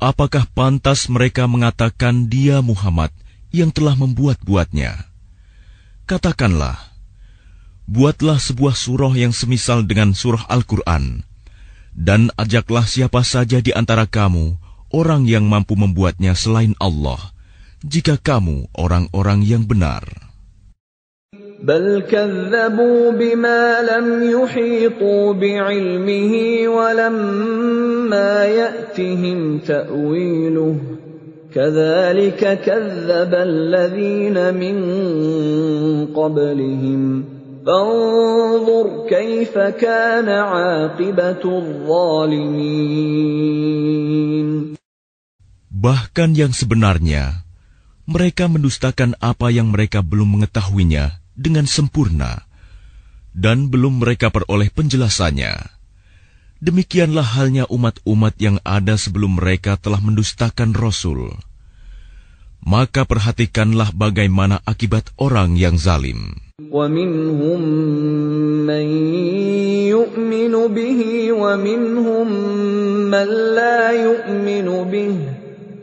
[0.00, 3.12] Apakah pantas mereka mengatakan dia Muhammad
[3.52, 4.96] yang telah membuat-buatnya?
[6.08, 6.96] Katakanlah,
[7.84, 11.20] buatlah sebuah surah yang semisal dengan surah Al-Quran,
[11.92, 14.56] dan ajaklah siapa saja di antara kamu
[14.88, 17.20] orang yang mampu membuatnya selain Allah,
[17.84, 20.29] jika kamu orang-orang yang benar.
[21.60, 26.32] بل كذبوا بما لم يحيطوا بعلمه
[26.68, 30.76] ولما يأتهم تأويله
[31.54, 34.76] كذلك كذب الذين من
[36.16, 37.24] قبلهم
[37.66, 42.80] فانظر كيف كان عاقبة الظالمين.
[45.80, 47.44] Bahkan yang sebenarnya,
[48.08, 52.47] mereka mendustakan apa yang mereka belum mengetahuinya dengan sempurna,
[53.35, 55.75] dan belum mereka peroleh penjelasannya.
[56.63, 61.35] Demikianlah halnya umat-umat yang ada sebelum mereka telah mendustakan Rasul.
[62.65, 66.41] Maka perhatikanlah bagaimana akibat orang yang zalim.
[66.71, 67.61] ومنهم
[68.63, 68.87] من
[69.91, 72.27] يؤمن به ومنهم
[73.11, 73.27] من
[73.59, 75.15] لا يؤمن به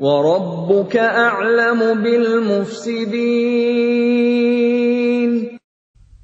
[0.01, 3.63] وربك أعلم بالمفسدين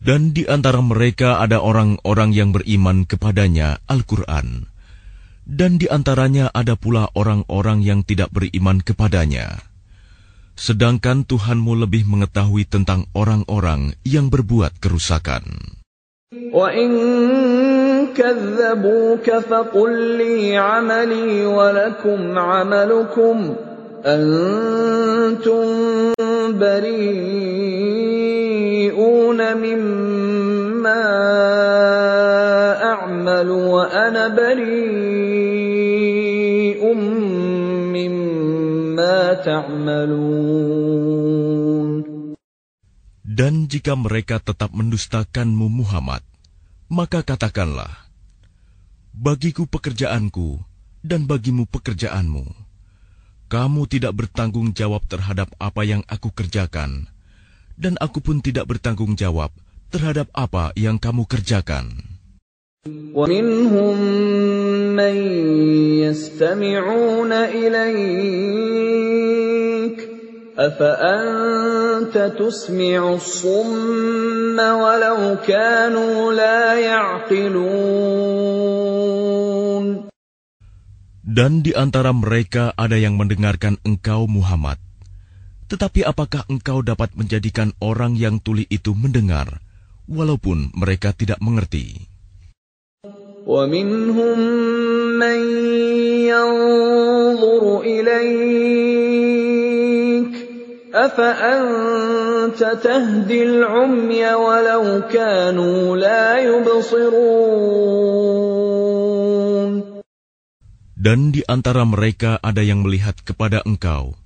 [0.04, 4.68] dan di antara mereka ada orang-orang yang beriman kepadanya Al-Quran.
[5.47, 9.64] Dan di antaranya ada pula orang-orang yang tidak beriman kepadanya.
[10.60, 15.80] Sedangkan Tuhanmu lebih mengetahui tentang orang-orang yang berbuat kerusakan.
[29.12, 31.05] بريئون مما
[32.83, 34.64] أعمل وأنا بريء
[37.93, 40.49] مما تعملون
[43.39, 46.26] Dan jika mereka tetap mendustakanmu Muhammad,
[46.91, 48.09] maka katakanlah,
[49.14, 50.59] Bagiku pekerjaanku,
[51.07, 52.51] dan bagimu pekerjaanmu.
[53.47, 57.07] Kamu tidak bertanggung jawab terhadap apa yang aku kerjakan,
[57.79, 59.55] dan aku pun tidak bertanggung jawab
[59.95, 62.18] terhadap apa yang kamu kerjakan.
[62.89, 63.99] ومنهم
[64.97, 65.16] من
[66.07, 68.79] يستمعون إليك
[70.59, 78.09] أفأنت تسمع الصم ولو كانوا لا يعقلون
[81.29, 84.81] Dan di antara mereka ada yang mendengarkan engkau Muhammad.
[85.72, 89.61] Tetapi apakah engkau dapat menjadikan orang yang tuli itu mendengar,
[90.09, 92.09] walaupun mereka tidak mengerti?
[93.49, 94.39] ومنهم
[95.16, 95.41] من
[96.29, 99.29] ينظر إليك
[100.95, 107.89] أفأنت تهدي العمي ولو كانوا لا يبصرون
[110.99, 114.18] Dan di antara mereka ada yang melihat kepada engkau.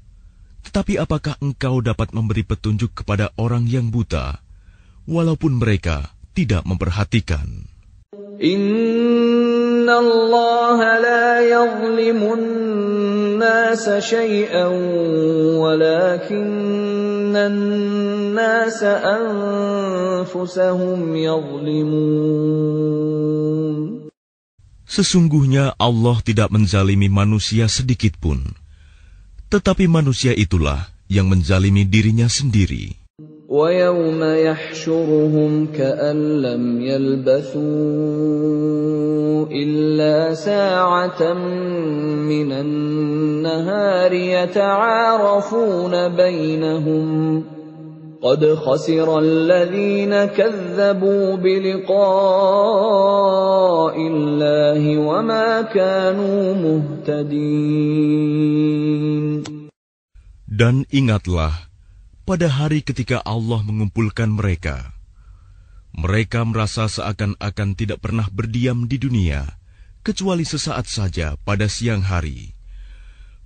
[0.78, 4.46] tetapi apakah engkau dapat memberi petunjuk kepada orang yang buta,
[5.10, 7.66] walaupun mereka tidak memperhatikan?
[8.38, 12.42] Inna Allah la yazlimun
[13.42, 14.70] nasa shay'an
[15.58, 17.50] walakinna
[18.38, 22.06] nasa anfusahum yazlimun
[24.86, 28.54] Sesungguhnya Allah tidak menzalimi manusia sedikitpun.
[28.54, 28.67] pun
[29.53, 33.03] tetapi manusia itulah yang menzalimi dirinya sendiri.
[33.53, 37.61] ويوم يحشرهم كأن لم يلبثوا
[39.53, 41.35] إلا ساعة
[42.33, 47.45] من النهار يتعارفون بينهم
[48.23, 51.97] قد خسر الذين كذبوا بلقاء
[53.99, 57.83] الله وما كانوا مهتدين
[60.53, 61.67] Dan ingatlah,
[62.23, 64.95] pada hari ketika Allah mengumpulkan mereka,
[65.97, 69.59] mereka merasa seakan-akan tidak pernah berdiam di dunia,
[70.07, 72.55] kecuali sesaat saja pada siang hari.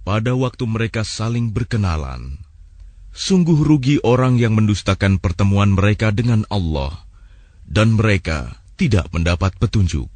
[0.02, 2.42] Pada waktu mereka saling berkenalan,
[3.16, 6.92] sungguh rugi orang yang mendustakan pertemuan mereka dengan Allah,
[7.64, 10.12] dan mereka tidak mendapat petunjuk.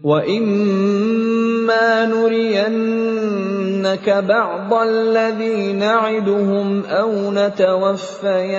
[0.00, 8.52] وَإِمَّا نُرِيَنَّكَ بَعْضَ الَّذِي نَعِدُهُمْ أَوْ نَتَوَفَّيَنَّكَ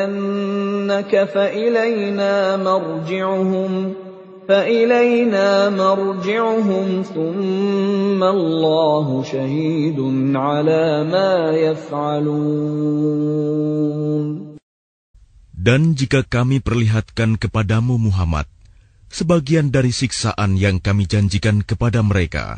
[1.34, 3.72] فَإِلَيْنَا مَرْجِعُهُمْ
[4.52, 10.00] فَإِلَيْنَا مَرْجِعُهُمْ ثُمَّ اللَّهُ شَهِيدٌ
[10.36, 12.92] عَلَى مَا يَفْعَلُونَ
[15.62, 18.50] Dan jika kami perlihatkan kepadamu Muhammad,
[19.14, 22.58] sebagian dari siksaan yang kami janjikan kepada mereka,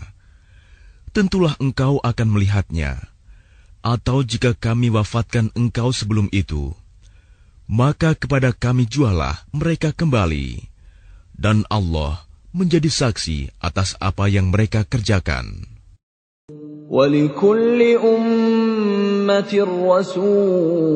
[1.11, 3.11] tentulah engkau akan melihatnya.
[3.83, 6.71] Atau jika kami wafatkan engkau sebelum itu,
[7.67, 10.66] maka kepada kami jualah mereka kembali,
[11.37, 15.73] dan Allah menjadi saksi atas apa yang mereka kerjakan.
[16.93, 20.93] ولكل أمة رسول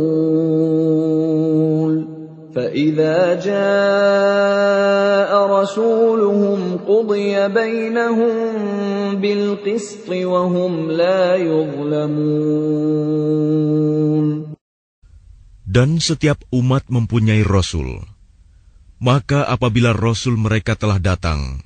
[2.56, 8.36] فإذا جاء رسولهم قضي بينهم
[9.16, 12.78] بالقسط وهم لا يظلمون
[15.68, 18.02] Dan setiap umat mempunyai rasul.
[19.03, 21.59] Maka apabila Rasul mereka telah datang,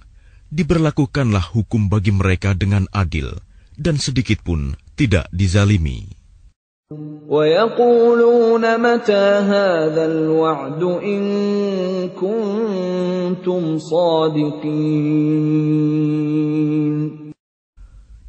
[0.49, 3.29] diberlakukanlah hukum bagi mereka dengan adil
[3.77, 6.17] dan sedikit pun tidak dizalimi.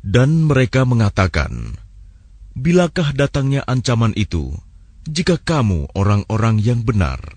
[0.04, 1.54] Dan mereka mengatakan,
[2.60, 4.52] Bilakah datangnya ancaman itu,
[5.08, 7.37] jika kamu orang-orang yang benar?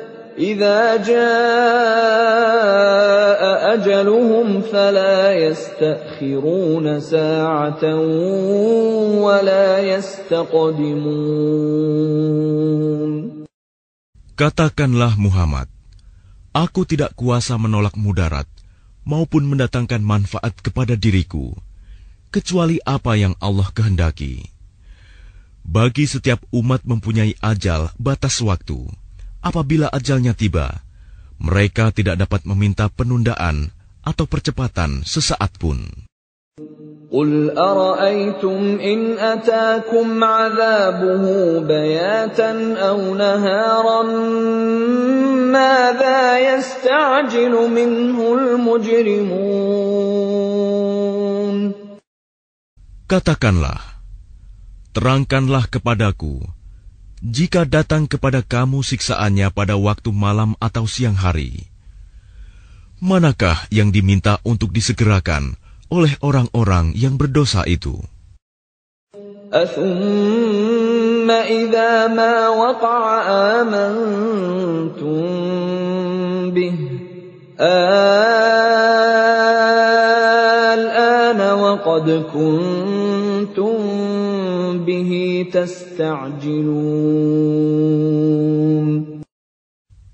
[0.38, 1.16] إذا جاء
[3.74, 7.84] أجلهم فلا يستأخرون ساعة
[9.20, 11.26] ولا يستقدمون
[14.36, 15.64] Katakanlah Muhammad,
[16.56, 18.48] Aku tidak kuasa menolak mudarat
[19.04, 21.52] maupun mendatangkan manfaat kepada diriku,
[22.32, 24.48] kecuali apa yang Allah kehendaki.
[25.60, 28.88] Bagi setiap umat mempunyai ajal batas waktu.
[29.44, 30.82] Apabila ajalnya tiba,
[31.38, 33.70] mereka tidak dapat meminta penundaan
[34.02, 36.06] atau percepatan sesaat pun.
[37.06, 41.24] قل أرأيتم إن أتاكم عذابه
[41.60, 44.02] بياتا أو نهارا
[45.54, 49.76] ماذا يستعجل منه المجرمون
[53.06, 54.02] Katakanlah,
[54.90, 56.42] terangkanlah kepadaku,
[57.21, 61.69] jika datang kepada kamu siksaannya pada waktu malam atau siang hari.
[62.97, 65.57] Manakah yang diminta untuk disegerakan
[65.93, 68.01] oleh orang-orang yang berdosa itu?
[80.81, 82.80] Al-ana wa qad kuntum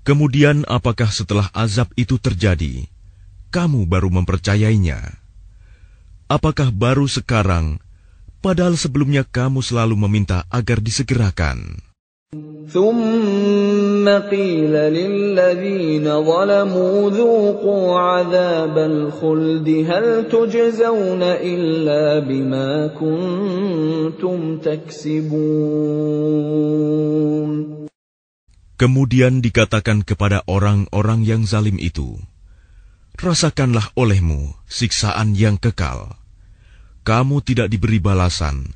[0.02, 2.88] Kemudian apakah setelah azab itu terjadi,
[3.54, 5.20] kamu baru mempercayainya?
[6.28, 7.80] Apakah baru sekarang,
[8.44, 11.87] padahal sebelumnya kamu selalu meminta agar disegerakan?
[12.73, 25.93] ثم قيل للذين ظلموا ذوقوا عذاب الخلد هل تجزون إلا بما كنتم تكسبون
[28.73, 32.19] Kemudian dikatakan kepada orang-orang yang zalim itu,
[33.15, 36.17] Rasakanlah olehmu siksaan yang kekal.
[37.07, 38.75] Kamu tidak diberi balasan,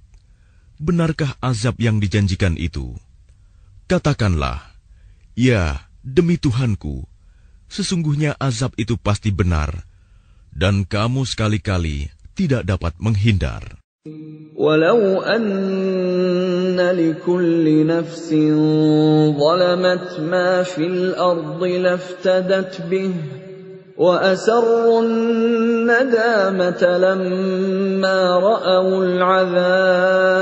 [0.81, 2.97] benarkah azab yang dijanjikan itu?
[3.85, 4.73] Katakanlah,
[5.37, 7.05] ya, demi Tuhanku,
[7.69, 9.85] sesungguhnya azab itu pasti benar,
[10.49, 13.77] dan kamu sekali-kali tidak dapat menghindar.
[14.57, 18.57] Walau anna likulli nafsin
[19.37, 23.40] zalamat ma fil ardi laftadat bih
[23.96, 30.36] وأسروا الندامة لما رأوا العذاب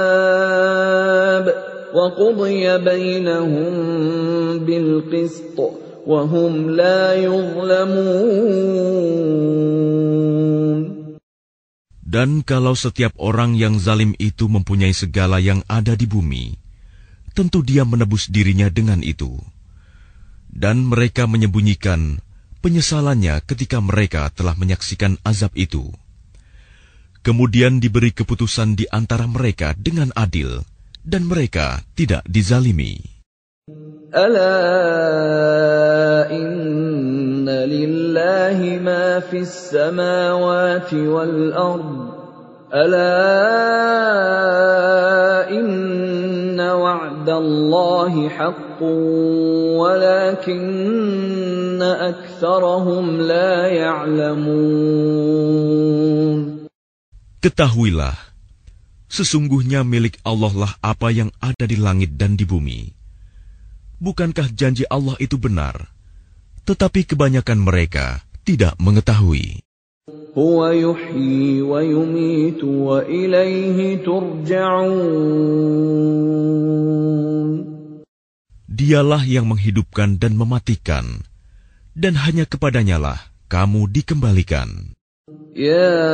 [1.95, 3.73] وقضي بينهم
[4.59, 5.59] بالقسط
[6.07, 8.35] وهم لا يظلمون
[12.15, 16.55] Dan kalau setiap orang yang zalim itu mempunyai segala yang ada di bumi,
[17.35, 19.35] tentu dia menebus dirinya dengan itu.
[20.47, 22.23] Dan mereka menyembunyikan
[22.60, 25.92] penyesalannya ketika mereka telah menyaksikan azab itu.
[27.20, 30.64] Kemudian diberi keputusan di antara mereka dengan adil,
[31.04, 33.04] dan mereka tidak dizalimi.
[34.10, 34.56] Ala
[46.79, 48.83] وعد الله حق
[49.81, 55.45] ولكن أكثرهم لا يعلمون
[57.45, 58.17] Ketahuilah,
[59.05, 62.89] sesungguhnya milik Allah lah apa yang ada di langit dan di bumi.
[64.01, 65.93] Bukankah janji Allah itu benar?
[66.65, 69.61] Tetapi kebanyakan mereka tidak mengetahui.
[70.37, 75.25] هو يحيي ويميت وإليه ترجعون
[78.75, 81.25] Dialah yang menghidupkan dan mematikan,
[81.97, 84.93] dan hanya kepadanyalah kamu dikembalikan.
[85.57, 86.05] يا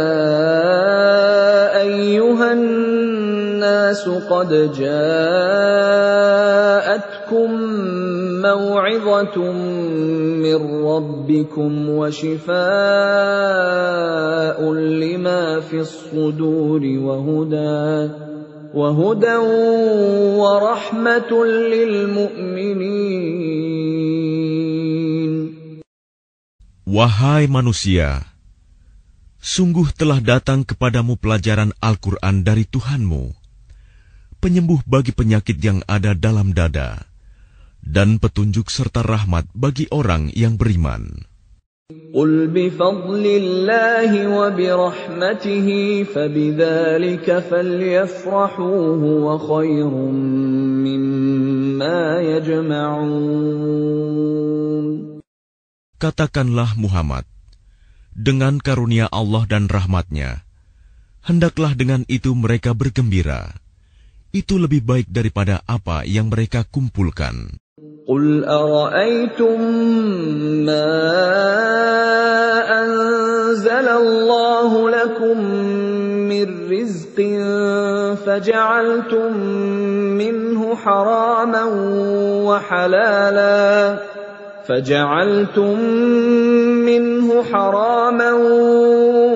[1.83, 5.91] أيها الناس قد جاءتكم
[8.45, 9.53] موعظة
[10.45, 12.59] من ربكم وشفاء
[14.73, 18.11] لما في الصدور وهدى
[18.75, 19.37] وهدى
[20.39, 23.31] ورحمة للمؤمنين
[26.91, 28.27] Wahai manusia,
[29.39, 33.31] sungguh telah datang kepadamu pelajaran Al-Quran dari Tuhanmu,
[34.43, 37.07] penyembuh bagi penyakit yang ada dalam dada,
[37.85, 41.31] dan petunjuk serta rahmat bagi orang yang beriman.
[42.15, 45.69] قل بفضل الله وبرحمته
[46.15, 49.91] فبذلك فليفرحوا هو خير
[50.87, 53.51] مما يجمعون
[56.01, 57.29] Katakanlah Muhammad,
[58.17, 60.49] dengan karunia Allah dan rahmatnya,
[61.21, 63.53] hendaklah dengan itu mereka bergembira.
[64.33, 67.61] Itu lebih baik daripada apa yang mereka kumpulkan.
[68.08, 69.62] قل أرأيتم
[70.66, 70.86] ما
[72.82, 75.38] أنزل الله لكم
[76.30, 77.18] من رزق
[78.26, 79.38] فجعلتم
[80.22, 81.64] منه حراما
[82.46, 83.96] وحلالا
[84.68, 85.80] فجعلتم
[86.86, 88.34] منه حراما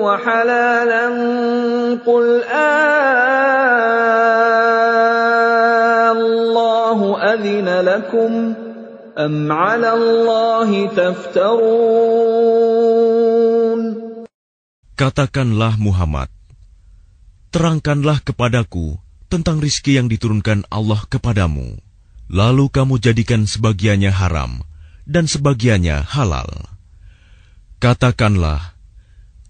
[0.02, 1.08] وحلالا
[2.06, 3.00] قل آه
[6.90, 8.54] الله أذن لكم
[9.15, 12.35] أم على الله تفترون
[14.95, 16.31] Katakanlah Muhammad,
[17.51, 18.95] terangkanlah kepadaku
[19.27, 21.75] tentang rizki yang diturunkan Allah kepadamu.
[22.31, 24.63] Lalu kamu jadikan sebagiannya haram
[25.03, 26.47] dan sebagiannya halal.
[27.83, 28.71] Katakanlah,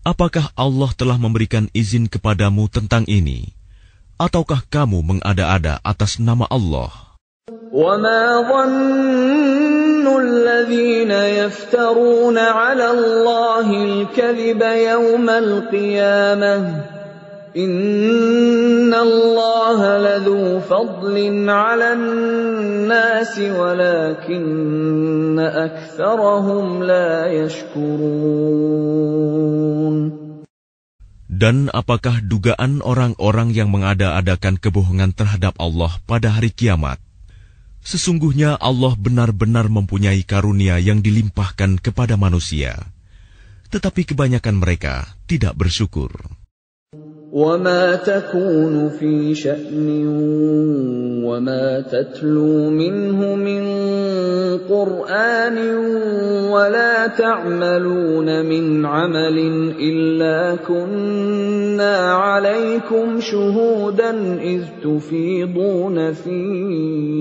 [0.01, 3.53] apakah Allah telah memberikan izin kepadamu tentang ini?
[4.17, 7.08] Ataukah kamu mengada-ada atas nama Allah?
[7.70, 16.54] وما ظن الذين يفترون على الله الكذب يوم القيامة
[17.56, 28.90] إن الله لذو فضل على الناس ولكن أكثرهم لا يشكرون
[31.40, 37.00] Dan apakah dugaan orang-orang yang mengada-adakan kebohongan terhadap Allah pada hari kiamat?
[37.85, 42.81] Sesungguhnya Allah benar-benar mempunyai karunia yang dilimpahkan kepada manusia.
[43.69, 46.09] Tetapi kebanyakan mereka tidak bersyukur.
[47.35, 50.07] وما تكون في شأن
[51.30, 53.62] وما تتلو منه من
[54.68, 55.58] قرآن
[56.50, 59.38] ولا تعملون من عمل
[59.80, 67.20] إلا كنا عليكم شهودا إذ تفيضون فيه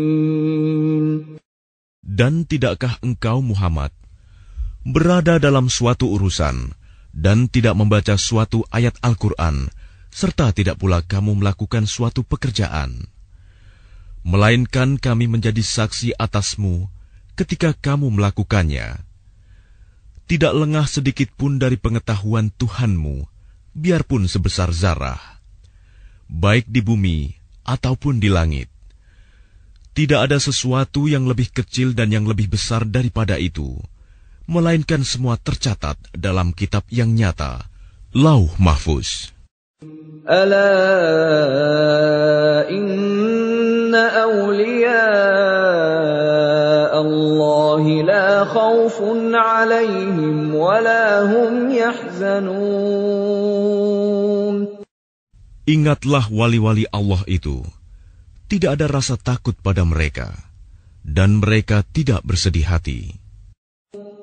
[2.21, 3.89] Dan tidakkah engkau Muhammad
[4.85, 6.69] berada dalam suatu urusan
[7.09, 9.73] dan tidak membaca suatu ayat Al-Quran,
[10.13, 13.09] serta tidak pula kamu melakukan suatu pekerjaan?
[14.21, 16.85] Melainkan kami menjadi saksi atasmu
[17.33, 19.01] ketika kamu melakukannya.
[20.29, 23.25] Tidak lengah sedikit pun dari pengetahuan Tuhanmu,
[23.73, 25.41] biarpun sebesar zarah,
[26.29, 27.33] baik di bumi
[27.65, 28.69] ataupun di langit.
[29.91, 33.75] Tidak ada sesuatu yang lebih kecil dan yang lebih besar daripada itu,
[34.47, 37.67] melainkan semua tercatat dalam kitab yang nyata,
[38.15, 39.35] Lauh Mahfuz.
[55.67, 57.63] Ingatlah wali-wali Allah itu,
[58.50, 60.30] Tidak ada rasa takut pada mereka,
[61.02, 63.26] dan mereka tidak bersedih hati.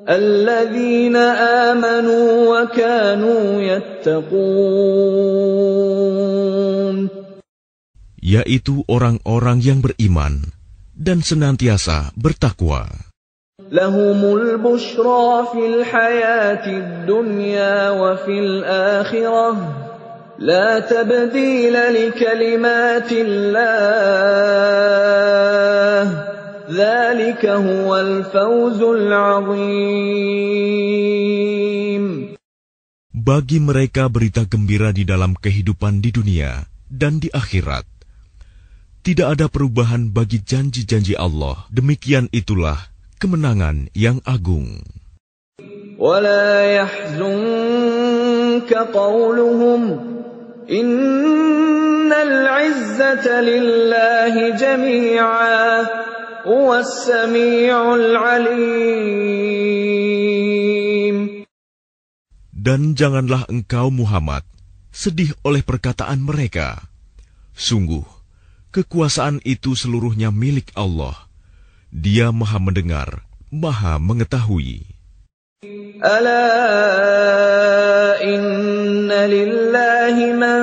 [0.03, 4.43] الذين آمنوا وكانوا يتقون
[8.23, 10.47] Yaitu orang-orang yang beriman
[10.95, 12.87] dan senantiasa bertakwa.
[13.71, 19.49] لهم البشرى في الحياة الدنيا وفي الآخرة
[20.39, 24.43] لا تبديل لكلمات الله
[26.73, 30.33] ذلك هو الفوز العظيم
[33.23, 37.87] Bagi mereka berita gembira di dalam kehidupan di dunia dan di akhirat.
[38.99, 41.63] Tidak ada perubahan bagi janji-janji Allah.
[41.71, 42.91] Demikian itulah
[43.23, 44.83] kemenangan yang agung.
[46.03, 49.81] ولا يحزنك قولهم
[50.68, 55.48] Innal izzata lillahi jami'a
[56.44, 58.12] huwas samiul.
[62.52, 64.44] Dan janganlah engkau Muhammad
[64.92, 66.84] sedih oleh perkataan mereka.
[67.56, 68.04] Sungguh,
[68.68, 71.16] kekuasaan itu seluruhnya milik Allah.
[71.88, 74.87] Dia maha mendengar, maha mengetahui.
[75.64, 76.54] ألا
[78.22, 80.60] إن لله من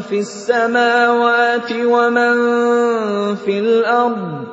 [0.00, 2.34] في السماوات ومن
[3.36, 4.44] في الأرض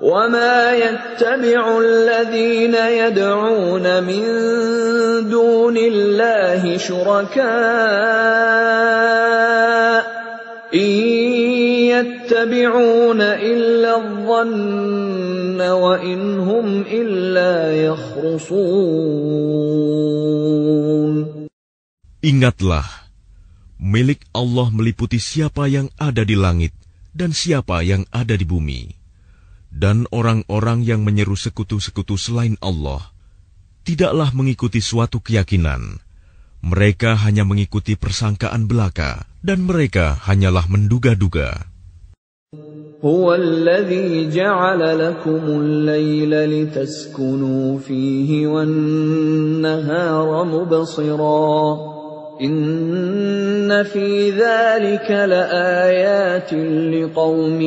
[0.00, 4.24] وما يتبع الذين يدعون من
[5.30, 7.50] دون الله شركاء
[10.74, 11.19] إن
[11.99, 19.35] يتبعون إلا الظن وإن هم إلا يخرصون
[22.25, 23.05] Ingatlah,
[23.77, 26.73] milik Allah meliputi siapa yang ada di langit
[27.13, 28.97] dan siapa yang ada di bumi.
[29.69, 33.13] Dan orang-orang yang menyeru sekutu-sekutu selain Allah,
[33.85, 36.01] tidaklah mengikuti suatu keyakinan.
[36.65, 41.68] Mereka hanya mengikuti persangkaan belaka, dan mereka hanyalah menduga-duga.
[43.05, 51.77] هو الذي جعل لكم الليل لتسكنوا فيه والنهار مبصرا
[52.41, 56.53] إن في ذلك لآيات
[56.93, 57.61] لقوم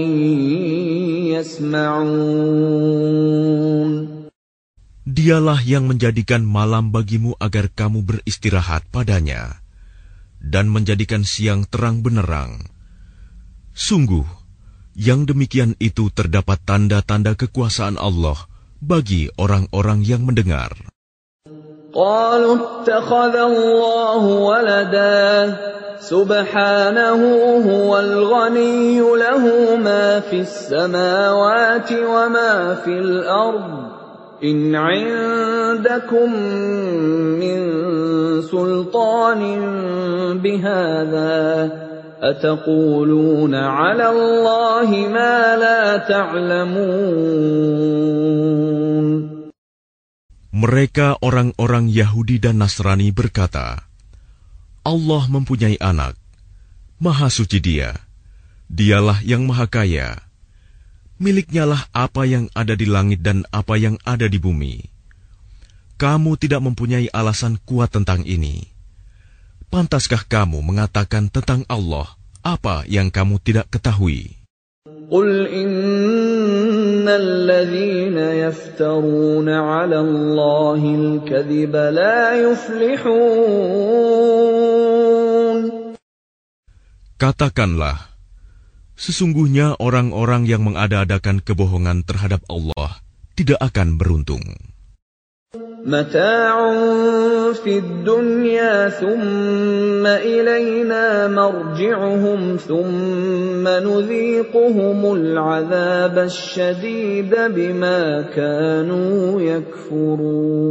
[1.38, 2.88] يسمعون
[5.08, 9.58] Dialah yang menjadikan malam bagimu agar kamu beristirahat padanya,
[10.38, 12.70] dan menjadikan siang terang benerang.
[13.74, 14.22] Sungguh,
[14.98, 18.36] yang demikian itu terdapat tanda-tanda kekuasaan Allah
[18.82, 20.74] bagi orang-orang yang mendengar.
[21.88, 25.56] قالوا اتخذ الله ولدا
[26.00, 27.20] سبحانه
[27.64, 29.44] هو الغني له
[29.76, 33.72] ما في السماوات وما في الأرض
[34.44, 36.28] إن عندكم
[37.40, 37.58] من
[38.42, 39.42] سلطان
[40.38, 41.88] بهذا
[42.22, 47.58] أتقولون على الله ما لا تعلمون
[50.48, 53.86] Mereka orang-orang Yahudi dan Nasrani berkata,
[54.82, 56.18] Allah mempunyai anak,
[56.98, 57.94] Maha suci dia,
[58.66, 60.18] dialah yang maha kaya.
[61.22, 64.82] Miliknya lah apa yang ada di langit dan apa yang ada di bumi.
[65.98, 68.71] Kamu tidak mempunyai alasan kuat tentang ini.
[69.72, 74.38] Pantaskah kamu mengatakan tentang Allah apa yang kamu tidak ketahui?
[75.08, 83.48] قل إن الذين يفترون على الله الكذب لا يفلحون
[87.18, 88.14] Katakanlah,
[88.94, 93.02] sesungguhnya orang-orang yang mengada-adakan kebohongan terhadap Allah
[93.34, 94.38] tidak akan beruntung.
[95.88, 96.54] متاع
[97.64, 110.68] في الدنيا ثم إلينا مرجعهم ثم نذيقهم العذاب الشديد بما كانوا يكفرون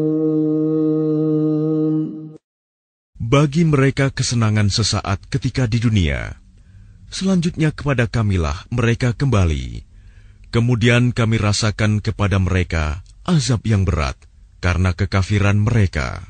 [3.27, 6.39] Bagi mereka kesenangan sesaat ketika di dunia,
[7.11, 9.83] selanjutnya kepada kamilah mereka kembali.
[10.47, 14.15] Kemudian kami rasakan kepada mereka azab yang berat
[14.62, 16.22] Karena kekafiran mereka.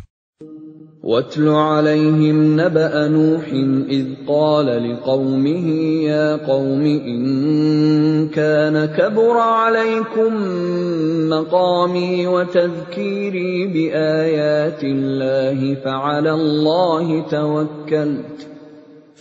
[1.02, 3.46] واتل عليهم نبأ نوح
[3.90, 5.66] إذ قال لقومه
[6.06, 10.32] يا قوم إن كان كبر عليكم
[11.28, 18.51] مقامي وتذكيري بآيات الله فعلى الله توكلت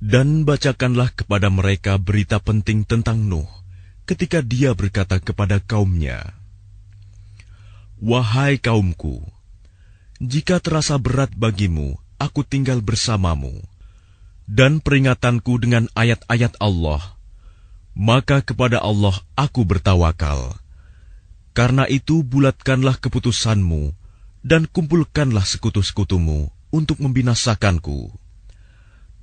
[0.00, 3.60] Dan bacakanlah kepada mereka berita penting tentang Nuh
[4.10, 6.34] ketika dia berkata kepada kaumnya,
[8.02, 9.22] Wahai kaumku,
[10.18, 13.54] jika terasa berat bagimu, aku tinggal bersamamu,
[14.50, 17.00] dan peringatanku dengan ayat-ayat Allah,
[17.94, 20.58] maka kepada Allah aku bertawakal.
[21.54, 23.94] Karena itu bulatkanlah keputusanmu,
[24.42, 28.19] dan kumpulkanlah sekutu-sekutumu untuk membinasakanku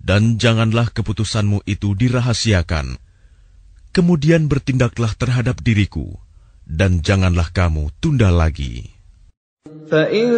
[0.06, 2.98] dan janganlah keputusanmu itu dirahasiakan.
[3.94, 6.18] Kemudian bertindaklah terhadap diriku,
[6.66, 8.92] dan janganlah kamu tunda lagi.
[9.92, 10.28] فَإِن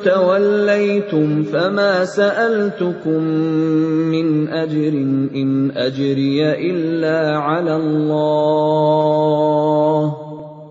[0.00, 3.22] تَوَلَّيْتُمْ فَمَا سَأَلْتُكُم
[4.08, 4.94] مِّنْ أَجْرٍ
[5.36, 6.40] إِنْ أَجْرِيَ
[6.70, 9.24] إِلَّا عَلَى اللَّهِ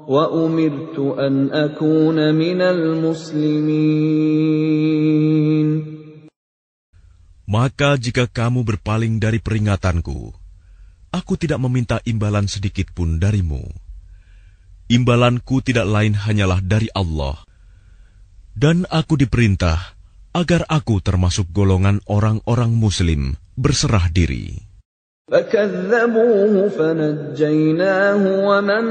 [0.10, 3.84] وَأُمِرْتُ أَنْ أَكُونَ مِنَ الْمُسْلِمِينَ
[7.49, 10.37] maka jika kamu berpaling dari peringatanku,
[11.09, 13.65] aku tidak meminta imbalan sedikit pun darimu.
[14.93, 17.41] Imbalanku tidak lain hanyalah dari Allah.
[18.53, 19.97] Dan aku diperintah
[20.37, 24.68] agar aku termasuk golongan orang-orang muslim berserah diri.
[25.29, 28.85] فكذبوه فنجيناه ومن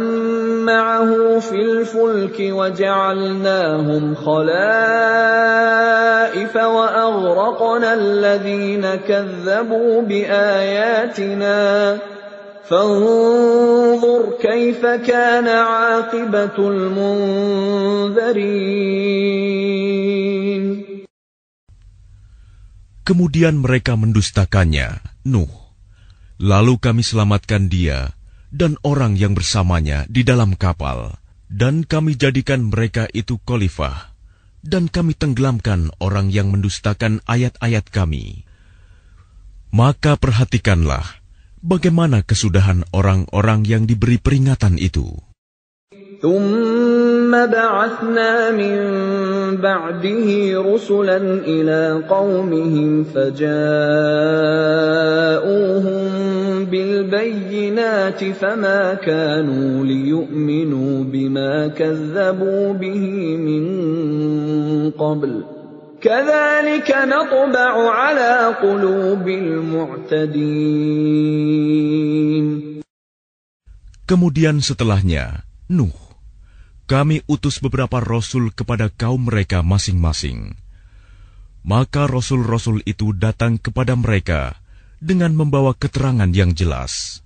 [0.65, 4.55] معه في الفلك وجعلناهم خلائف
[6.55, 11.97] وأغرقنا الذين كذبوا بآياتنا
[12.69, 18.27] فانظر كيف كان عاقبة المنذرين
[23.07, 25.66] Kemudian mereka mendustakannya, Nuh.
[26.42, 28.16] Lalu kami selamatkan dia
[28.52, 31.16] dan orang yang bersamanya di dalam kapal,
[31.48, 34.12] dan kami jadikan mereka itu khalifah,
[34.60, 38.44] dan kami tenggelamkan orang yang mendustakan ayat-ayat kami.
[39.72, 41.24] Maka perhatikanlah
[41.64, 45.16] bagaimana kesudahan orang-orang yang diberi peringatan itu.
[46.22, 48.78] ثم بعثنا من
[49.58, 50.28] بعده
[50.62, 53.82] رسلا إلى قومهم فجاءوهم
[56.66, 63.04] بالبينات فما كانوا ليؤمنوا بما كذبوا به
[63.36, 63.64] من
[64.90, 65.44] قبل
[66.02, 70.72] كذلك نطبع على قلوب المعتدين
[74.02, 75.94] Kemudian setelahnya, Nuh,
[76.90, 80.58] kami utus beberapa rasul kepada kaum mereka masing-masing.
[81.64, 84.58] Maka rasul-rasul itu datang kepada mereka
[85.02, 87.24] dengan membawa keterangan yang jelas.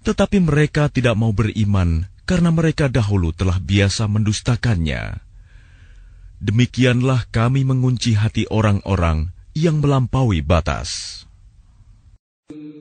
[0.00, 5.20] Tetapi mereka tidak mau beriman karena mereka dahulu telah biasa mendustakannya.
[6.40, 11.20] Demikianlah kami mengunci hati orang-orang yang melampaui batas.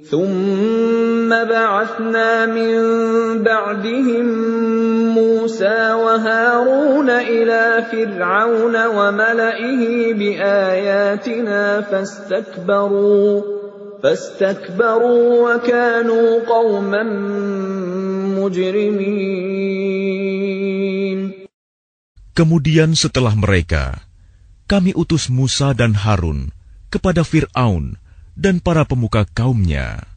[0.09, 2.73] ثم بعثنا من
[3.45, 4.25] بعدهم
[5.13, 13.41] موسى وهارون إلى فرعون وملئه بآياتنا فاستكبروا
[14.03, 17.03] فاستكبروا وكانوا قوما
[18.39, 19.99] مجرمين
[22.39, 23.99] Kemudian setelah mereka,
[24.63, 26.55] kami utus Musa dan Harun
[26.87, 27.99] kepada Fir'aun
[28.39, 30.07] dan para pemuka kaumnya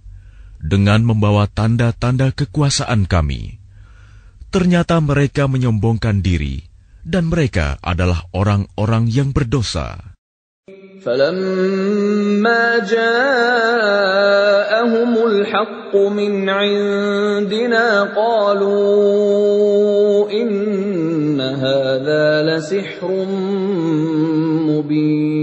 [0.62, 3.58] dengan membawa tanda-tanda kekuasaan kami.
[4.54, 6.62] Ternyata mereka menyombongkan diri,
[7.02, 10.14] dan mereka adalah orang-orang yang berdosa.
[11.02, 14.12] فلما جاءهم
[15.26, 18.70] الحق من عندنا قالوا
[20.30, 23.10] إن هذا لسحر
[24.70, 25.42] مبين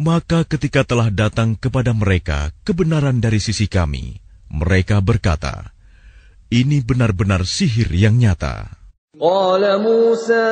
[0.00, 4.16] Maka ketika telah datang kepada mereka kebenaran dari sisi kami,
[4.48, 5.76] mereka berkata,
[6.48, 8.80] Ini benar-benar sihir yang nyata.
[9.20, 10.50] قال موسى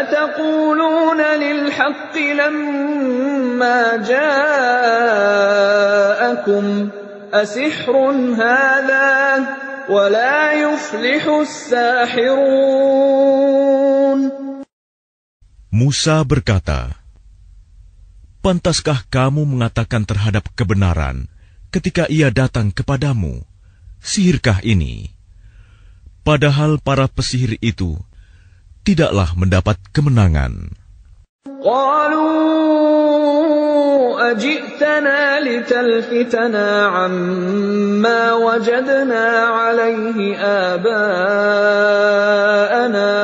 [0.00, 5.04] أتقولون للحق لما جاءكم
[7.32, 7.96] أسحر
[8.36, 9.10] هذا
[9.88, 12.90] ولا يفلح الساحرون
[15.70, 16.98] Musa berkata,
[18.42, 21.30] Pantaskah kamu mengatakan terhadap kebenaran
[21.70, 23.46] ketika ia datang kepadamu?
[24.02, 25.13] Sihirkah ini?
[26.24, 27.96] Padahal para pesihir itu
[28.84, 30.76] tidaklah mendapat kemenangan.
[31.60, 32.30] قالوا
[34.30, 40.36] أجئتنا لتلفتنا عما وجدنا عليه
[40.72, 41.68] آباءنا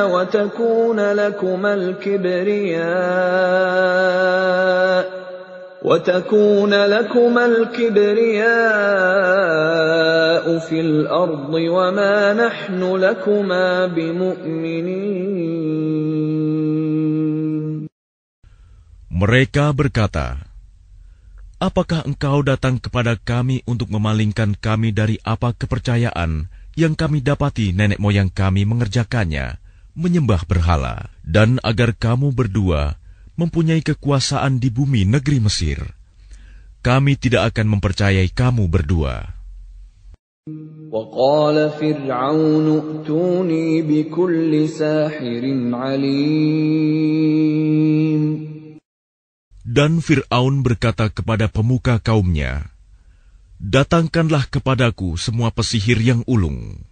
[0.05, 2.87] وتكون لكما الكبرياء
[5.83, 8.45] وتكون لكما الكبرياء
[10.59, 15.27] في الأرض وما نحن لكما بمؤمنين
[19.17, 20.45] Mereka berkata,
[21.57, 26.45] Apakah engkau datang kepada kami untuk memalingkan kami dari apa kepercayaan
[26.77, 29.57] yang kami dapati nenek moyang kami mengerjakannya,
[29.97, 33.00] menyembah berhala, dan agar kamu berdua
[33.37, 35.79] mempunyai kekuasaan di bumi negeri Mesir?
[36.81, 39.37] Kami tidak akan mempercayai kamu berdua.
[40.91, 45.43] وقال فرعون ائتوني بكل ساحر
[45.75, 46.87] عليم
[49.67, 52.71] Dan Fir'aun berkata kepada pemuka kaumnya,
[53.59, 56.87] Datangkanlah kepadaku semua pesihir yang ulung.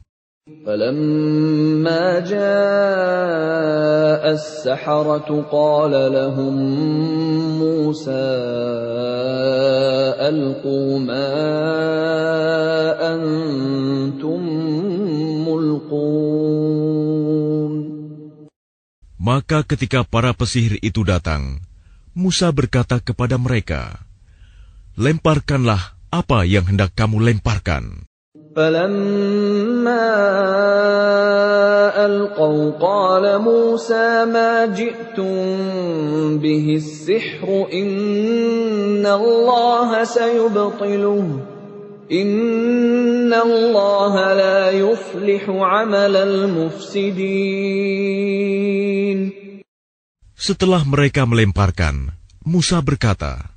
[0.50, 6.56] فلما جاء السحرة قال لهم
[7.58, 8.30] موسى
[10.22, 11.30] ألقوا ما
[13.14, 14.42] أنتم
[15.50, 16.94] ملقون
[19.18, 21.66] Maka ketika para pesihir itu datang,
[22.14, 24.06] Musa berkata kepada mereka,
[24.94, 28.06] Lemparkanlah apa yang hendak kamu lemparkan.
[28.56, 29.69] فلما
[32.06, 35.36] ألقوا قال موسى ما جئتم
[36.38, 41.40] به السحر إن الله سيبطله
[42.12, 47.66] إن الله لا يفلح عمل المفسدين
[50.36, 52.14] Setelah mereka melemparkan,
[52.46, 53.56] Musa berkata,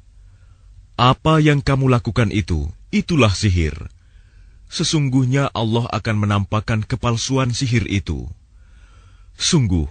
[0.97, 3.93] Apa yang kamu lakukan itu, itulah sihir.
[4.74, 8.26] sesungguhnya Allah akan menampakkan kepalsuan sihir itu.
[9.38, 9.86] Sungguh,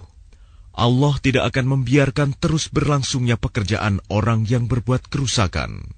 [0.75, 5.95] Allah tidak akan membiarkan terus berlangsungnya pekerjaan orang yang berbuat kerusakan.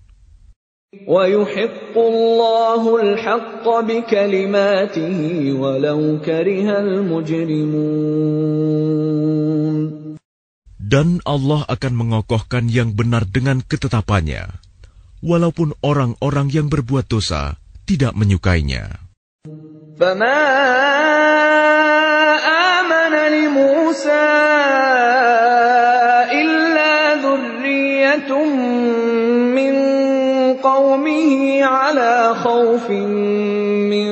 [10.85, 14.47] Dan Allah akan mengokohkan yang benar dengan ketetapannya,
[15.19, 19.05] walaupun orang-orang yang berbuat dosa tidak menyukainya.
[19.95, 20.43] فما
[22.51, 24.27] آمن لموسى
[26.35, 28.31] إلا ذرية
[29.55, 29.75] من
[30.59, 34.11] قومه على خوف من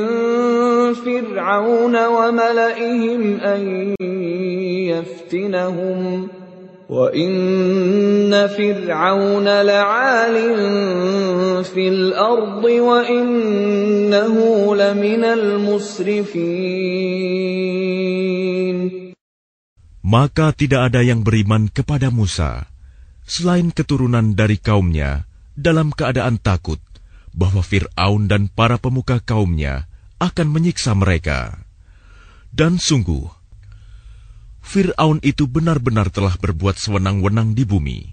[0.95, 3.95] فرعون وملئهم أن
[4.87, 6.29] يفتنهم
[6.92, 10.36] وإن فرعون لعال
[11.68, 14.36] في الأرض وإنه
[14.76, 16.48] لمن المسرفين
[20.08, 22.72] Maka tidak ada yang beriman kepada Musa,
[23.28, 26.80] selain keturunan dari kaumnya, dalam keadaan takut
[27.36, 29.92] bahwa Fir'aun dan para pemuka kaumnya
[30.24, 31.60] akan menyiksa mereka.
[32.56, 33.28] Dan sungguh,
[34.68, 38.12] Fir'aun itu benar-benar telah berbuat sewenang-wenang di bumi,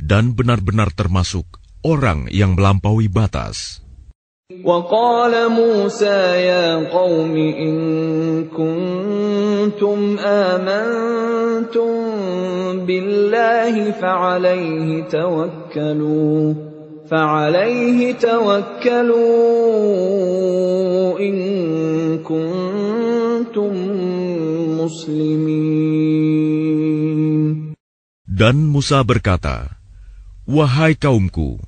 [0.00, 1.44] dan benar-benar termasuk
[1.84, 3.84] orang yang melampaui batas.
[4.64, 7.76] وقال موسى يا قوم إن
[8.48, 11.92] كنتم آمنتم
[12.86, 16.54] بالله فعليه توكلوا
[17.10, 19.18] فعليه توكلوا
[21.20, 21.38] إن
[22.24, 22.58] كنتم
[23.68, 24.11] مسلمين
[28.27, 29.77] dan Musa berkata,
[30.43, 31.61] Wahai kaumku,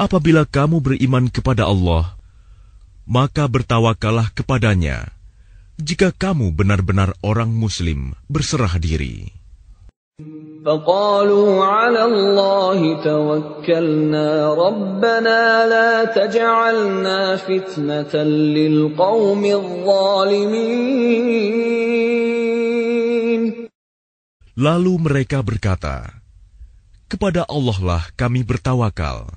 [0.00, 2.16] apabila kamu beriman kepada Allah,
[3.04, 5.12] maka bertawakallah kepadanya,
[5.76, 9.41] jika kamu benar-benar orang muslim berserah diri.
[10.65, 18.13] فقالوا على الله توكلنا ربنا لا تجعلنا فتنة
[18.57, 20.97] للقوم الظالمين
[24.57, 26.17] Lalu mereka berkata,
[27.05, 29.29] Kepada Allah lah kami bertawakal.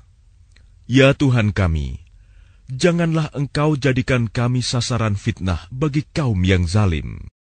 [0.89, 2.01] Ya Tuhan kami,
[2.73, 7.29] janganlah engkau jadikan kami sasaran fitnah bagi kaum yang zalim.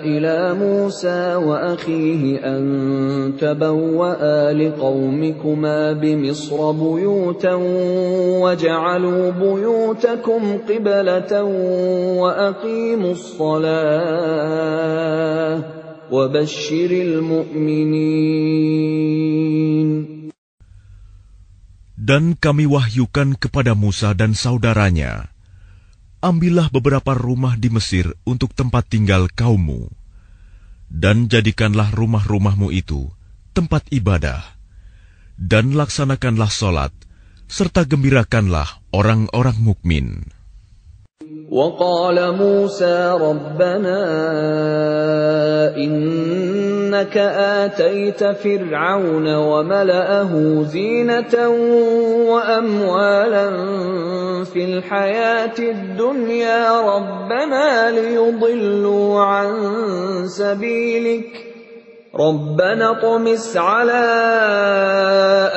[0.00, 2.62] إلى موسى وأخيه أن
[3.40, 7.54] تبوأ لقومكما بمصر بيوتا
[8.44, 11.42] وجعلوا بيوتكم قبلة
[12.22, 14.52] وأقيموا الصلاة
[16.12, 18.52] وبشر المؤمنين.
[22.02, 25.31] Dan kami wahyukan kepada Musa dan saudaranya,
[26.21, 29.89] ambillah beberapa rumah di Mesir untuk tempat tinggal kaummu,
[30.89, 33.11] dan jadikanlah rumah-rumahmu itu
[33.53, 34.41] tempat ibadah,
[35.37, 36.93] dan laksanakanlah solat,
[37.49, 40.07] serta gembirakanlah orang-orang mukmin.
[41.47, 43.99] وقال موسى ربنا
[46.92, 51.48] إنك آتيت فرعون وملأه زينة
[52.28, 53.48] وأموالا
[54.44, 59.48] في الحياة الدنيا ربنا ليضلوا عن
[60.26, 61.52] سبيلك
[62.20, 64.02] ربنا اطمس على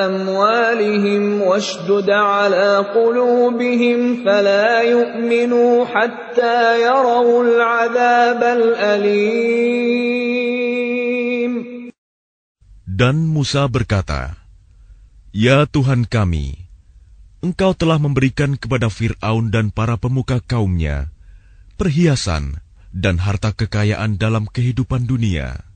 [0.06, 10.25] أموالهم واشدد على قلوبهم فلا يؤمنوا حتى يروا العذاب الأليم
[12.96, 14.40] Dan Musa berkata,
[15.36, 16.64] Ya Tuhan kami,
[17.44, 21.12] Engkau telah memberikan kepada Fir'aun dan para pemuka kaumnya
[21.76, 22.64] perhiasan
[22.96, 25.68] dan harta kekayaan dalam kehidupan dunia.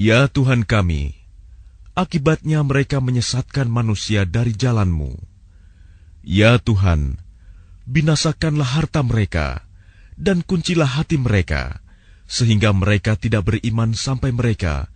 [0.00, 1.12] Ya Tuhan kami,
[1.92, 5.12] akibatnya mereka menyesatkan manusia dari jalanmu.
[6.24, 7.20] Ya Tuhan,
[7.84, 9.68] binasakanlah harta mereka,
[10.16, 11.84] dan kuncilah hati mereka,
[12.24, 14.95] sehingga mereka tidak beriman sampai mereka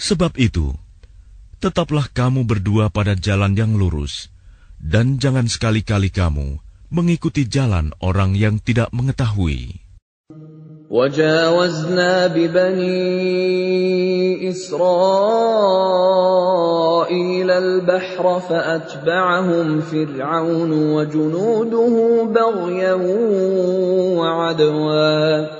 [0.00, 0.76] Sebab itu,
[1.56, 4.28] tetaplah kamu berdua pada jalan yang lurus,
[4.76, 6.60] dan jangan sekali-kali kamu
[6.92, 9.86] mengikuti jalan orang yang tidak mengetahui.
[10.90, 12.90] وجاوزنا ببني
[14.50, 14.70] إسرائيل
[17.50, 22.94] البحر فأتبعهم فرعون وجنوده بغيا
[24.14, 25.59] وعدوا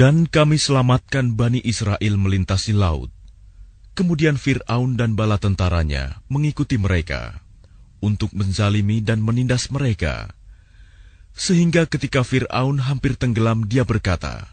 [0.00, 3.12] Dan kami selamatkan Bani Israel melintasi laut.
[3.92, 7.44] Kemudian Fir'aun dan bala tentaranya mengikuti mereka
[8.00, 10.32] untuk menzalimi dan menindas mereka.
[11.36, 14.48] Sehingga ketika Fir'aun hampir tenggelam dia berkata,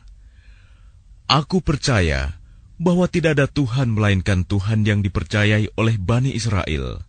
[1.31, 2.43] Aku percaya
[2.75, 7.07] bahwa tidak ada Tuhan melainkan Tuhan yang dipercayai oleh Bani Israel.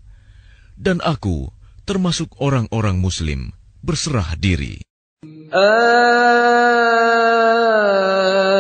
[0.79, 1.51] Dan aku
[1.91, 3.51] termasuk orang-orang muslim
[3.83, 4.79] berserah diri.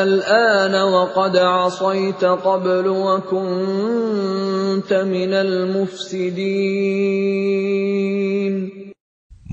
[0.08, 3.34] الآن وقد عصيت قبل وكنت
[4.94, 6.54] من المفسدين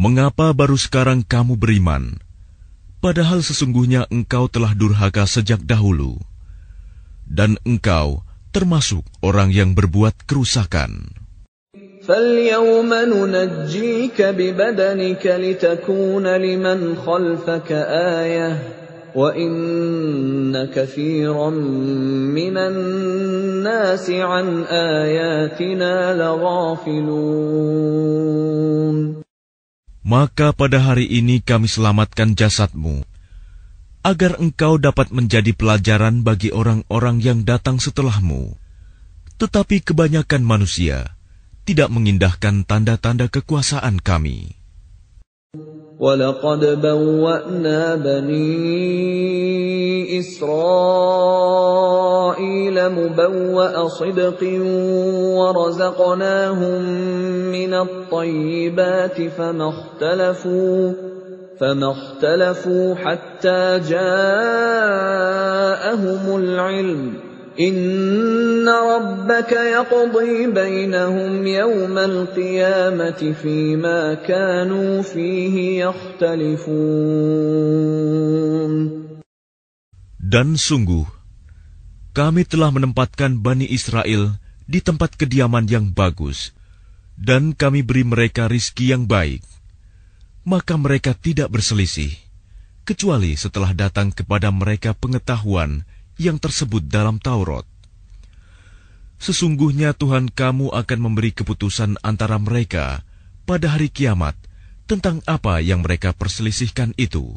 [0.01, 2.17] Mengapa baru sekarang kamu beriman?
[3.05, 6.17] Padahal sesungguhnya engkau telah durhaka sejak dahulu.
[7.29, 11.21] Dan engkau termasuk orang yang berbuat kerusakan.
[12.01, 17.73] فاليوم ننجيك ببدنك لتكون لمن خلفك
[18.23, 18.81] آية
[19.15, 21.51] وَإِنَّ كَثِيرًا
[22.31, 27.61] مِّنَ النَّاسِ عَنْ آيَاتِنَا لَغَافِلُونَ
[30.01, 33.05] Maka pada hari ini kami selamatkan jasadmu,
[34.01, 38.57] agar engkau dapat menjadi pelajaran bagi orang-orang yang datang setelahmu.
[39.37, 41.17] Tetapi kebanyakan manusia
[41.69, 44.57] tidak mengindahkan tanda-tanda kekuasaan kami.
[46.00, 48.46] وَلَقَدْ بَوَّأْنَا بَنِي
[50.20, 50.50] إِسْرَائِيلَ
[52.90, 54.42] مُبَوَّأَ صِدْقٍ
[55.40, 56.82] وَرَزَقْنَاهُم
[57.52, 60.94] مِّنَ الطَّيِّبَاتِ فَمَا اخْتَلَفُوا
[61.60, 65.16] فَمَا اخْتَلَفُوا حَتَّىٰ جَاءَهُمُ
[66.38, 67.25] الْعِلْمُ
[80.20, 81.08] Dan sungguh,
[82.12, 84.36] kami telah menempatkan Bani Israel
[84.68, 86.52] di tempat kediaman yang bagus,
[87.16, 89.40] dan kami beri mereka rizki yang baik.
[90.44, 92.12] Maka mereka tidak berselisih,
[92.84, 95.88] kecuali setelah datang kepada mereka pengetahuan
[96.21, 97.65] yang tersebut dalam Taurat.
[99.21, 103.05] Sesungguhnya Tuhan kamu akan memberi keputusan antara mereka
[103.45, 104.33] pada hari kiamat
[104.89, 107.37] tentang apa yang mereka perselisihkan itu.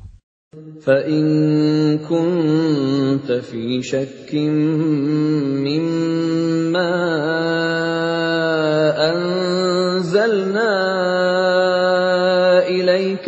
[0.86, 1.26] فَإِن
[2.06, 4.30] كُنتَ فِي شَكٍّ
[5.66, 6.94] مِّمَّا
[9.10, 10.67] أَنزَلْنَا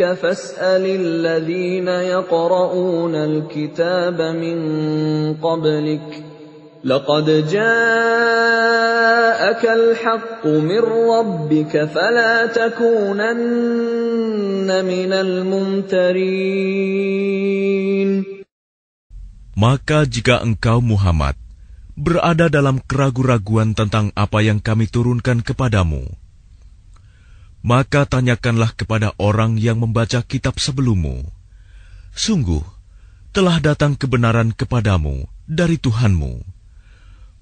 [0.16, 4.58] فَاسْأَلِ الَّذِينَ يَقْرَؤُونَ الْكِتَابَ مِن
[5.36, 6.22] قَبْلِكَ ۚ
[6.84, 8.84] لَقَدْ جَاءَكَ
[9.80, 13.04] الْحَقُّ مِن رَّبِّكَ فَلَا تَكُونَنَّ
[14.84, 16.24] مِنَ الْمُمْتَرِينَ
[19.56, 21.36] Maka jika engkau Muhammad
[21.96, 26.04] berada dalam keraguan-raguan tentang apa yang kami turunkan kepadamu,
[27.66, 31.26] maka tanyakanlah kepada orang yang membaca kitab sebelummu.
[32.14, 32.62] Sungguh,
[33.34, 36.40] telah datang kebenaran kepadamu dari Tuhanmu.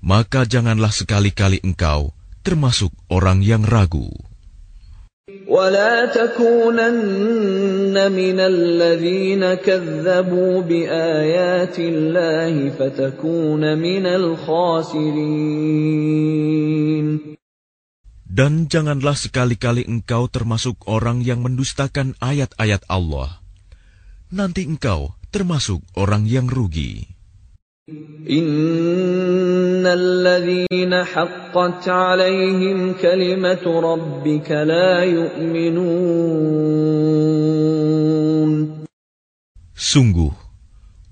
[0.05, 2.13] Maka janganlah sekali-kali engkau
[2.45, 4.13] termasuk orang yang ragu.
[5.49, 15.65] ولا تكونن من الذين كذبوا بآيات الله فتكون من الخاسرين
[18.30, 23.42] dan janganlah sekali-kali engkau termasuk orang yang mendustakan ayat-ayat Allah.
[24.30, 27.10] Nanti engkau termasuk orang yang rugi.
[28.30, 35.90] Innalladzina haqqat alaihim kalimatu rabbika la yu'minun.
[39.74, 40.30] Sungguh,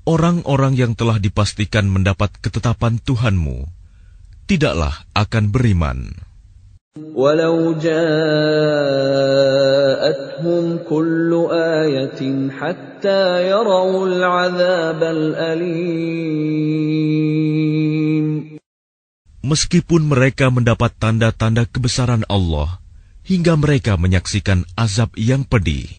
[0.05, 3.65] orang-orang yang telah dipastikan mendapat ketetapan Tuhanmu,
[4.45, 6.26] tidaklah akan beriman.
[6.96, 8.54] ولو جاءتهم
[10.88, 12.20] كل آية
[12.50, 16.52] حتى يروا العذاب الأليم
[19.42, 22.78] Meskipun mereka mendapat tanda-tanda kebesaran Allah,
[23.26, 25.98] hingga mereka menyaksikan azab yang pedih.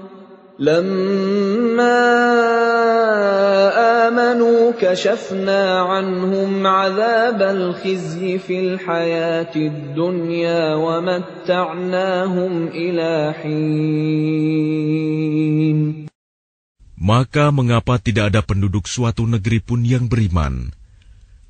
[0.60, 2.00] لما
[4.08, 14.56] آمنوا كشفنا عنهم عذاب الخزي في الحياة الدنيا ومتعناهم إلى حين
[16.96, 20.74] Maka mengapa tidak ada penduduk suatu negeri pun yang beriman?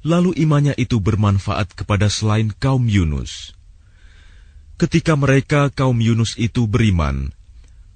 [0.04, 3.56] Lalu imannya itu bermanfaat kepada selain kaum Yunus.
[4.76, 7.32] Ketika mereka kaum Yunus itu beriman,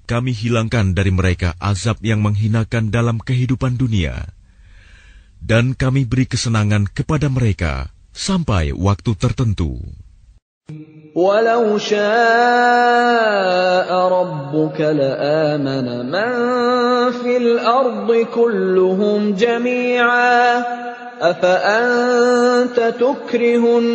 [0.06, 4.30] kami hilangkan dari mereka azab yang menghinakan dalam kehidupan dunia,
[5.42, 9.82] dan kami beri kesenangan kepada mereka sampai waktu tertentu.
[11.16, 12.86] Walau syaa
[13.88, 16.34] rabbuka la'amana man
[17.24, 20.60] fil ardi kulluhum jami'a
[21.16, 23.86] afa anta tukrihun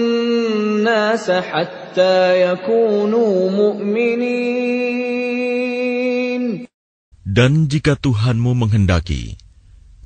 [0.82, 4.91] nasa hatta yakunu mu'minin
[7.27, 9.35] Dan jika Tuhanmu menghendaki,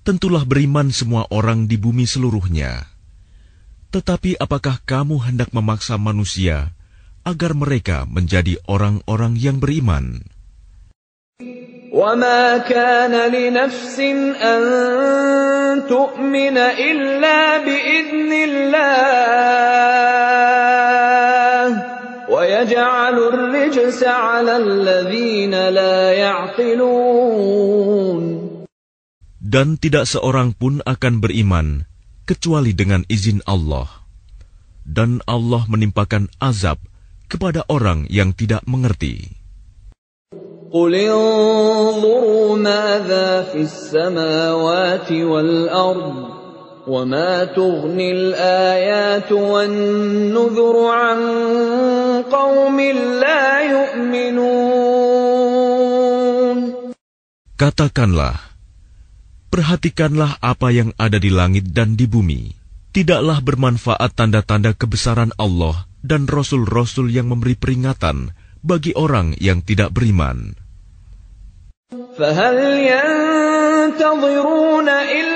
[0.00, 2.88] tentulah beriman semua orang di bumi seluruhnya.
[3.92, 6.72] Tetapi apakah kamu hendak memaksa manusia
[7.20, 10.24] agar mereka menjadi orang-orang yang beriman?
[11.90, 13.98] وما كان لنفس
[14.38, 14.62] أن
[15.90, 19.50] تؤمن إلا بإذن الله
[22.54, 27.50] ويجعل الرجس على الذين لا يعقلون
[29.50, 31.82] Dan tidak seorang pun akan beriman
[32.22, 33.90] kecuali dengan izin Allah.
[34.86, 36.78] Dan Allah menimpakan azab
[37.26, 39.34] kepada orang yang tidak mengerti.
[40.70, 46.43] قل انظروا ماذا في السماوات والأرض
[46.88, 51.20] وما تغني الآيات والنذر عن
[52.32, 52.80] قوم
[53.20, 55.40] لا يؤمنون
[57.60, 58.40] Katakanlah,
[59.52, 62.56] perhatikanlah apa yang ada di langit dan di bumi.
[62.96, 68.32] Tidaklah bermanfaat tanda-tanda kebesaran Allah dan rasul-rasul yang memberi peringatan
[68.64, 70.56] bagi orang yang tidak beriman.
[72.16, 72.56] فهل
[72.86, 75.33] ينتظرون إلا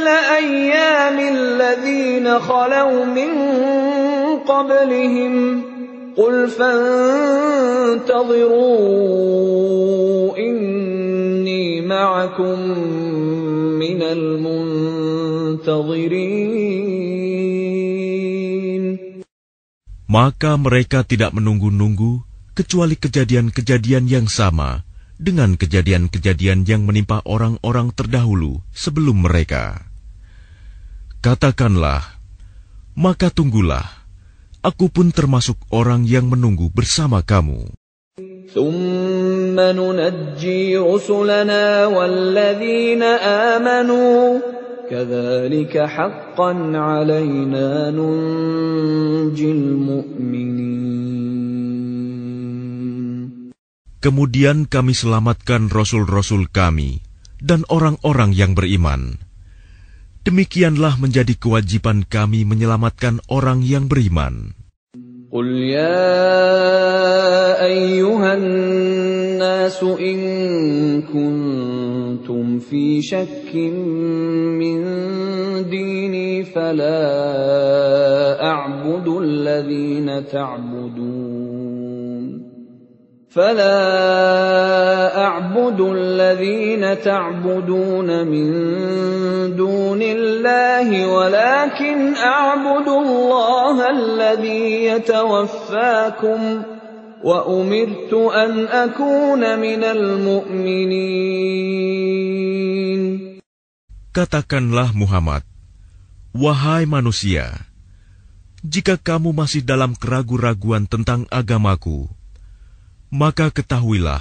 [0.00, 0.08] مثل
[0.40, 3.32] أيام الذين خلوا من
[4.48, 5.62] قبلهم
[6.16, 8.08] قل فانتظروا
[10.38, 12.58] إني معكم
[13.76, 14.96] من المنتظرين
[20.06, 22.24] Maka mereka tidak menunggu-nunggu
[22.56, 24.86] kecuali kejadian-kejadian yang sama
[25.16, 29.88] dengan kejadian-kejadian yang menimpa orang-orang terdahulu sebelum mereka.
[31.20, 32.02] Katakanlah,
[32.94, 33.84] maka tunggulah,
[34.62, 37.72] aku pun termasuk orang yang menunggu bersama kamu.
[38.46, 43.02] ثم ننجي رسلنا والذين
[43.52, 44.38] آمنوا
[44.88, 50.66] كذلك حقا علينا ننجي المؤمنين
[53.96, 57.02] Kemudian kami selamatkan rasul-rasul kami
[57.42, 59.18] dan orang-orang yang beriman.
[60.26, 64.56] Demikianlah menjadi kewajiban kami menyelamatkan orang yang beriman.
[65.36, 66.16] قل يا
[67.64, 70.18] أيها الناس إن
[71.02, 73.54] كنتم في شك
[74.56, 74.80] من
[75.70, 77.02] ديني فلا
[78.46, 81.29] أعبد الذين تعبدون
[83.31, 83.79] فلا
[85.23, 88.47] أعبد الذين تعبدون من
[89.55, 96.39] دون الله ولكن أعبد الله الذي يتوفاكم
[97.23, 101.31] وأمرت أن أكون من المؤمنين
[104.11, 105.47] Katakanlah Muhammad,
[106.35, 107.63] Wahai manusia,
[108.59, 112.11] jika kamu masih dalam keraguan-raguan tentang agamaku,
[113.10, 114.20] maka ketahuilah,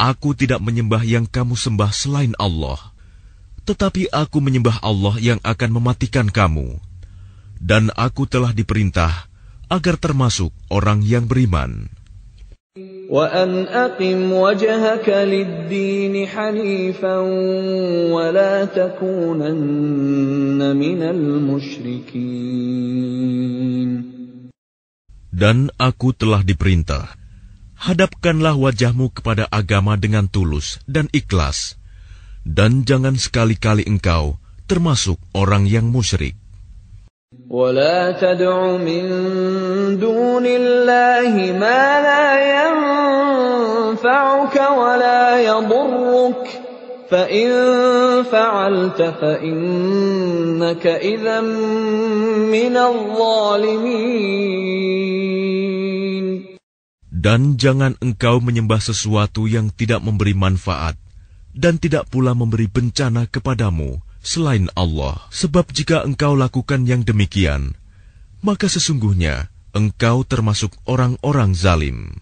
[0.00, 2.80] aku tidak menyembah yang kamu sembah selain Allah,
[3.68, 6.80] tetapi aku menyembah Allah yang akan mematikan kamu,
[7.62, 9.30] dan aku telah diperintah
[9.70, 11.92] agar termasuk orang yang beriman.
[13.12, 17.16] وأن أقم وجهك للدين حنيفا
[18.08, 22.72] ولا تكونن من المشركين
[25.32, 27.12] Dan aku telah diperintah,
[27.76, 31.74] hadapkanlah wajahmu kepada agama dengan tulus dan ikhlas,
[32.46, 34.38] dan jangan sekali-kali engkau
[34.70, 36.38] termasuk orang yang musyrik.
[37.52, 39.04] ولا تدع من
[39.96, 42.28] دون الله ما لا
[43.92, 46.44] ينفعك ولا يضرك
[47.08, 47.48] فإن
[48.32, 51.40] فعلت فإنك إذا
[52.52, 54.32] من الظالمين
[57.17, 60.93] dan jangan engkau menyembah sesuatu yang tidak memberi manfaat
[61.57, 65.25] dan tidak pula memberi bencana kepadamu selain Allah.
[65.33, 67.73] Sebab jika engkau lakukan yang demikian,
[68.45, 72.21] maka sesungguhnya engkau termasuk orang-orang zalim.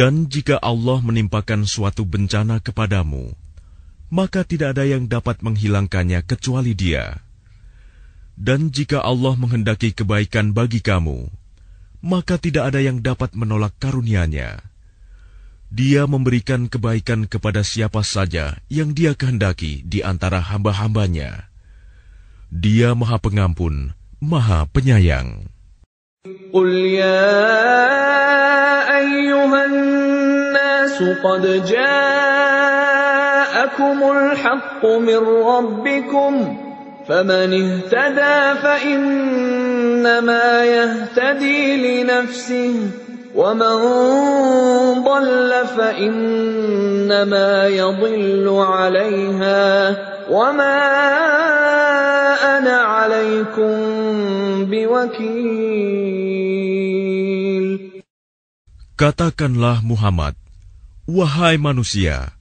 [0.00, 3.32] Dan jika Allah menimpakan suatu bencana kepadamu,
[4.12, 7.24] maka tidak ada yang dapat menghilangkannya kecuali Dia.
[8.36, 11.32] Dan jika Allah menghendaki kebaikan bagi kamu,
[12.04, 14.60] maka tidak ada yang dapat menolak karunia-Nya.
[15.72, 21.49] Dia memberikan kebaikan kepada siapa saja yang Dia kehendaki di antara hamba-hambanya.
[22.50, 25.46] Dia Maha Pengampun, Maha Penyayang.
[26.50, 26.98] Qul
[43.39, 43.75] ومن
[45.03, 49.63] ضل فإنما يضل عليها
[50.31, 50.79] وما
[52.57, 53.75] أنا عليكم
[54.65, 56.05] بوكيل
[58.95, 60.39] Katakanlah Muhammad,
[61.03, 62.31] Wahai manusia,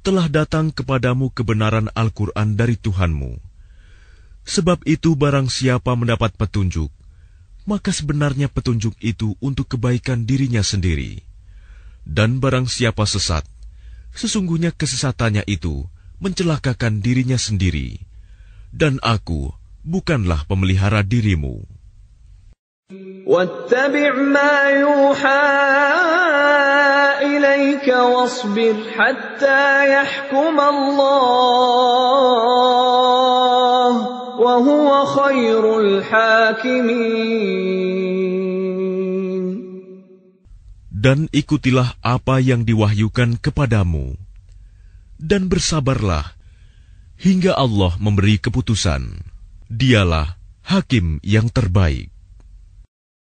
[0.00, 3.36] telah datang kepadamu kebenaran Al-Quran dari Tuhanmu.
[4.48, 6.88] Sebab itu barang siapa mendapat petunjuk,
[7.66, 11.22] maka sebenarnya petunjuk itu untuk kebaikan dirinya sendiri.
[12.02, 13.46] Dan barang siapa sesat,
[14.12, 15.86] sesungguhnya kesesatannya itu
[16.18, 18.02] mencelakakan dirinya sendiri.
[18.74, 19.54] Dan aku
[19.86, 21.62] bukanlah pemelihara dirimu.
[23.26, 25.48] واتبع ما يوحى
[27.22, 33.05] إليك واصبر حتى يحكم الله وهو خير الحاكمين
[40.97, 44.13] Dan ikutilah apa yang diwahyukan kepadamu.
[45.17, 46.37] Dan bersabarlah
[47.17, 49.25] hingga Allah memberi keputusan.
[49.73, 52.16] Dialah hakim yang terbaik.